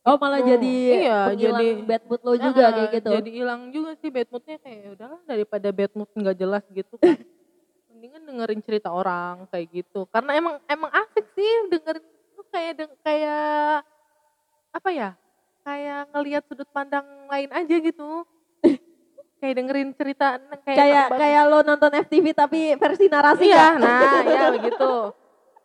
Oh 0.00 0.16
malah 0.16 0.40
Oh, 0.40 0.48
jadi 0.48 0.74
iya, 1.04 1.28
jadi- 1.36 1.84
bad 1.84 2.02
mood 2.08 2.20
lo 2.24 2.32
juga 2.32 2.72
Heeh, 2.72 2.72
kayak 2.72 2.90
gitu. 2.96 3.10
Jadi 3.20 3.30
hilang 3.36 3.60
juga 3.68 3.90
sih 4.00 4.08
bad 4.08 4.28
moodnya 4.32 4.56
kayak 4.56 4.78
"Ya 4.80 4.90
udahlah 4.96 5.20
daripada 5.28 5.68
bad 5.68 5.92
mood 5.92 6.08
nggak 6.16 6.36
jelas 6.40 6.64
gitu 6.72 6.94
kan. 6.96 7.20
Mendingan 7.92 8.22
dengerin 8.24 8.60
cerita 8.64 8.88
orang 8.88 9.44
kayak 9.52 9.68
gitu. 9.68 10.08
Karena 10.08 10.40
emang 10.40 10.56
emang 10.72 10.88
asik 10.88 11.28
sih 11.36 11.50
dengerin 11.68 12.04
tuh 12.32 12.46
kayak 12.48 12.72
deng- 12.80 12.98
kayak 13.04 13.84
apa 14.72 14.88
ya? 14.88 15.10
Kayak 15.70 16.02
ngelihat 16.10 16.42
sudut 16.50 16.66
pandang 16.74 17.06
lain 17.30 17.50
aja 17.54 17.76
gitu. 17.78 18.26
kayak 19.40 19.54
dengerin 19.56 19.96
cerita 19.96 20.36
kayak 20.68 20.76
kayak 20.76 21.06
kayak 21.16 21.42
lo 21.48 21.64
nonton 21.64 21.96
FTV 21.96 22.36
tapi 22.36 22.76
versi 22.76 23.08
narasi 23.08 23.48
iya, 23.48 23.72
kan? 23.72 23.80
nah 23.80 24.20
ya 24.36 24.42
begitu. 24.52 25.16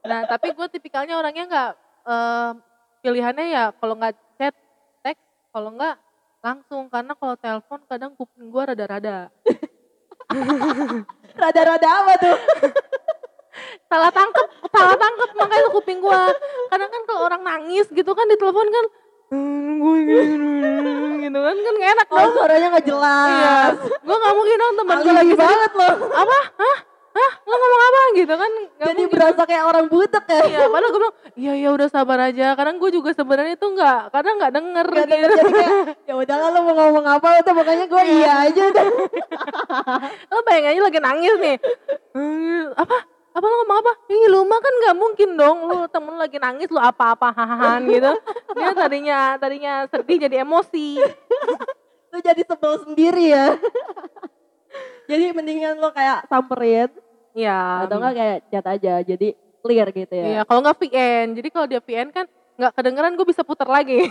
Nah 0.07 0.19
tapi 0.31 0.55
gue 0.55 0.67
tipikalnya 0.71 1.19
orangnya 1.19 1.43
nggak 1.43 1.71
eh, 2.07 2.51
pilihannya 3.03 3.45
ya 3.51 3.75
kalau 3.75 3.99
nggak 3.99 4.15
chat 4.39 4.55
teks, 5.03 5.19
kalau 5.51 5.75
nggak 5.75 5.99
langsung 6.39 6.87
karena 6.87 7.19
kalau 7.19 7.35
telepon 7.35 7.83
kadang 7.89 8.15
kuping 8.15 8.47
gue 8.47 8.63
rada-rada 8.63 9.27
Rada-rada 11.41 11.87
apa 11.89 12.13
tuh? 12.21 12.37
salah 13.91 14.11
tangkep, 14.11 14.47
salah 14.71 14.95
tangkep 14.97 15.29
makanya 15.35 15.67
kuping 15.71 15.99
gue. 15.99 16.21
Kadang 16.71 16.89
kan 16.89 17.01
kalau 17.07 17.21
orang 17.27 17.41
nangis 17.43 17.87
gitu 17.91 18.11
kan 18.15 18.25
di 18.27 18.37
telepon 18.39 18.67
kan 18.71 18.85
gue 19.77 19.99
gitu 21.21 21.39
kan 21.39 21.55
kan 21.55 21.73
nggak 21.75 21.91
enak 21.93 22.07
Oh 22.07 22.17
dong. 22.17 22.33
suaranya 22.33 22.67
gak 22.71 22.79
Iya, 22.79 22.89
jelas. 22.89 23.73
gue 23.81 24.15
nggak 24.15 24.33
mungkin 24.33 24.55
dong 24.55 24.73
teman 24.75 24.97
gue 24.99 25.13
lagi 25.13 25.33
banget 25.35 25.71
lo. 25.73 25.89
apa? 26.07 26.39
Hah? 26.55 26.77
Hah? 27.15 27.31
Lo 27.41 27.55
ngomong 27.55 27.81
apa 27.81 27.99
gitu 28.13 28.33
kan? 28.35 28.51
Nggak 28.51 28.75
Jadi 28.83 28.99
mungkin. 28.99 29.13
berasa 29.15 29.41
kayak 29.43 29.63
orang 29.65 29.85
butek 29.87 30.25
ya. 30.25 30.41
Iya, 30.43 30.63
padahal 30.67 30.89
gue 30.89 30.99
bilang, 30.99 31.15
iya 31.33 31.53
ya 31.55 31.69
udah 31.71 31.87
sabar 31.87 32.19
aja. 32.21 32.47
Kadang 32.53 32.75
gue 32.75 32.91
juga 32.91 33.09
sebenarnya 33.11 33.55
tuh 33.55 33.71
nggak, 33.71 33.99
kadang 34.11 34.35
nggak 34.35 34.53
denger 34.53 34.85
Gak 34.85 34.95
gitu. 34.97 35.09
denger 35.09 35.29
jadi 35.31 35.51
kayak 35.53 35.71
ya 36.03 36.13
udahlah 36.13 36.49
lo 36.49 36.59
mau 36.61 36.73
ngomong 36.75 37.05
apa 37.09 37.27
itu 37.37 37.51
pokoknya 37.51 37.85
gue 37.87 38.01
iya 38.11 38.31
aja 38.45 38.61
udah. 38.65 38.85
Lo 40.29 40.37
bayangin 40.43 40.71
aja 40.73 40.81
lagi 40.83 40.99
nangis 40.99 41.35
nih. 41.37 41.55
Apa? 42.75 42.97
Apa 43.35 43.43
lo 43.43 43.55
ngomong 43.61 43.79
apa? 43.83 43.93
Ih 44.07 44.25
lu 44.31 44.47
mah 44.47 44.59
kan 44.63 44.73
nggak 44.79 44.95
mungkin 44.95 45.29
dong. 45.35 45.57
Lu 45.67 45.77
temen 45.91 46.15
lagi 46.15 46.39
nangis 46.39 46.71
lu 46.71 46.79
apa-apa 46.79 47.35
hahahan 47.35 47.83
gitu. 47.83 48.11
Dia 48.55 48.71
tadinya 48.71 49.19
tadinya 49.35 49.73
sedih 49.91 50.17
jadi 50.23 50.47
emosi. 50.47 51.03
Lo 52.09 52.17
jadi 52.23 52.41
sebel 52.47 52.73
sendiri 52.87 53.35
ya. 53.35 53.59
jadi 55.05 55.35
mendingan 55.35 55.77
lo 55.77 55.91
kayak 55.91 56.31
samperin 56.31 56.87
Iya. 57.35 57.83
atau 57.83 57.99
enggak 57.99 58.15
kayak 58.15 58.37
chat 58.47 58.65
aja 58.65 58.93
jadi 59.03 59.27
clear 59.59 59.87
gitu 59.91 60.13
ya. 60.15 60.25
Iya, 60.31 60.41
kalau 60.47 60.59
nggak 60.63 60.77
VN. 60.79 61.27
Jadi 61.35 61.47
kalau 61.51 61.67
dia 61.67 61.81
VN 61.83 62.09
kan 62.15 62.25
nggak 62.55 62.71
kedengeran 62.71 63.19
gue 63.19 63.27
bisa 63.27 63.43
putar 63.43 63.67
lagi. 63.67 63.99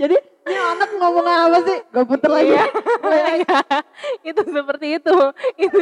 Jadi 0.00 0.16
ini 0.48 0.56
anak 0.56 0.90
ngomong 0.96 1.26
apa 1.28 1.58
sih? 1.68 1.78
Gue 1.92 2.04
puter 2.08 2.30
lagi. 2.32 2.56
Iya. 2.56 2.64
itu 4.32 4.40
seperti 4.48 4.86
itu. 4.96 5.16
Itu 5.60 5.78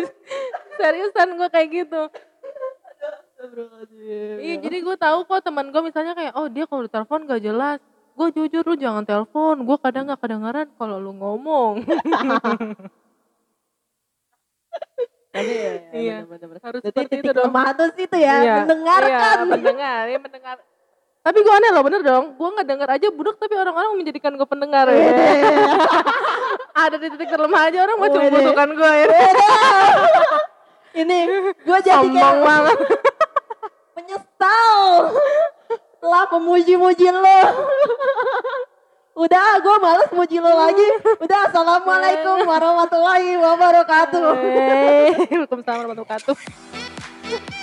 seriusan 0.74 1.38
gue 1.38 1.48
kayak 1.48 1.68
gitu. 1.70 2.02
Iya, 4.42 4.58
jadi 4.58 4.82
gue 4.82 4.96
tahu 4.98 5.22
kok 5.22 5.46
teman 5.46 5.70
gue 5.70 5.82
misalnya 5.86 6.18
kayak, 6.18 6.34
oh 6.34 6.50
dia 6.50 6.66
kalau 6.66 6.82
ditelepon 6.82 7.30
gak 7.30 7.38
jelas. 7.46 7.78
Gue 8.18 8.34
jujur 8.34 8.66
lu 8.66 8.74
jangan 8.74 9.06
telepon, 9.06 9.62
gue 9.62 9.78
kadang 9.78 10.10
gak 10.10 10.18
kedengeran 10.18 10.66
kalau 10.74 10.98
lu 10.98 11.14
ngomong. 11.14 11.86
Tapi 15.28 15.52
ya, 15.54 15.72
Iya. 15.94 16.16
bener-bener. 16.26 16.58
Harus 16.58 16.82
Berarti 16.82 16.98
seperti 17.06 17.22
itu 17.22 17.30
dong. 17.30 17.46
lemah 17.46 17.70
tuh 17.78 17.88
situ 17.94 18.16
ya, 18.18 18.34
Iya, 18.42 18.54
mendengarkan. 18.66 19.36
Iya, 19.38 19.46
mendengar, 19.46 20.02
iya 20.10 20.18
mendengar. 20.18 20.56
Tapi 21.28 21.44
gue 21.44 21.52
aneh 21.52 21.70
loh, 21.76 21.84
bener 21.84 22.00
dong. 22.00 22.40
Gue 22.40 22.48
gak 22.56 22.64
denger 22.64 22.88
aja 22.88 23.06
budek 23.12 23.36
tapi 23.36 23.52
orang-orang 23.60 24.00
menjadikan 24.00 24.32
gue 24.32 24.48
pendengar. 24.48 24.88
Iya. 24.88 25.12
Ada 26.88 26.96
di 26.96 27.12
titik 27.12 27.28
terlemah 27.28 27.68
aja 27.68 27.84
orang 27.84 27.96
mau 28.00 28.08
Wede. 28.08 28.32
butuhkan 28.32 28.72
gue. 28.72 28.92
Ya. 29.04 29.28
Ini 31.04 31.18
gue 31.52 31.78
jadi 31.84 32.00
Sombong 32.00 32.16
kayak 32.16 32.36
banget. 32.40 32.78
menyesal 34.00 34.72
telah 36.00 36.24
memuji-muji 36.32 37.12
lo. 37.12 37.40
Udah, 39.20 39.60
gue 39.60 39.76
males 39.84 40.08
muji 40.16 40.40
lo 40.40 40.48
lagi. 40.48 40.88
Udah, 41.20 41.52
assalamualaikum 41.52 42.40
warahmatullahi 42.48 43.36
wabarakatuh. 43.36 44.32
Waalaikumsalam 44.32 45.92
warahmatullahi 45.92 46.08
wabarakatuh. 46.08 47.56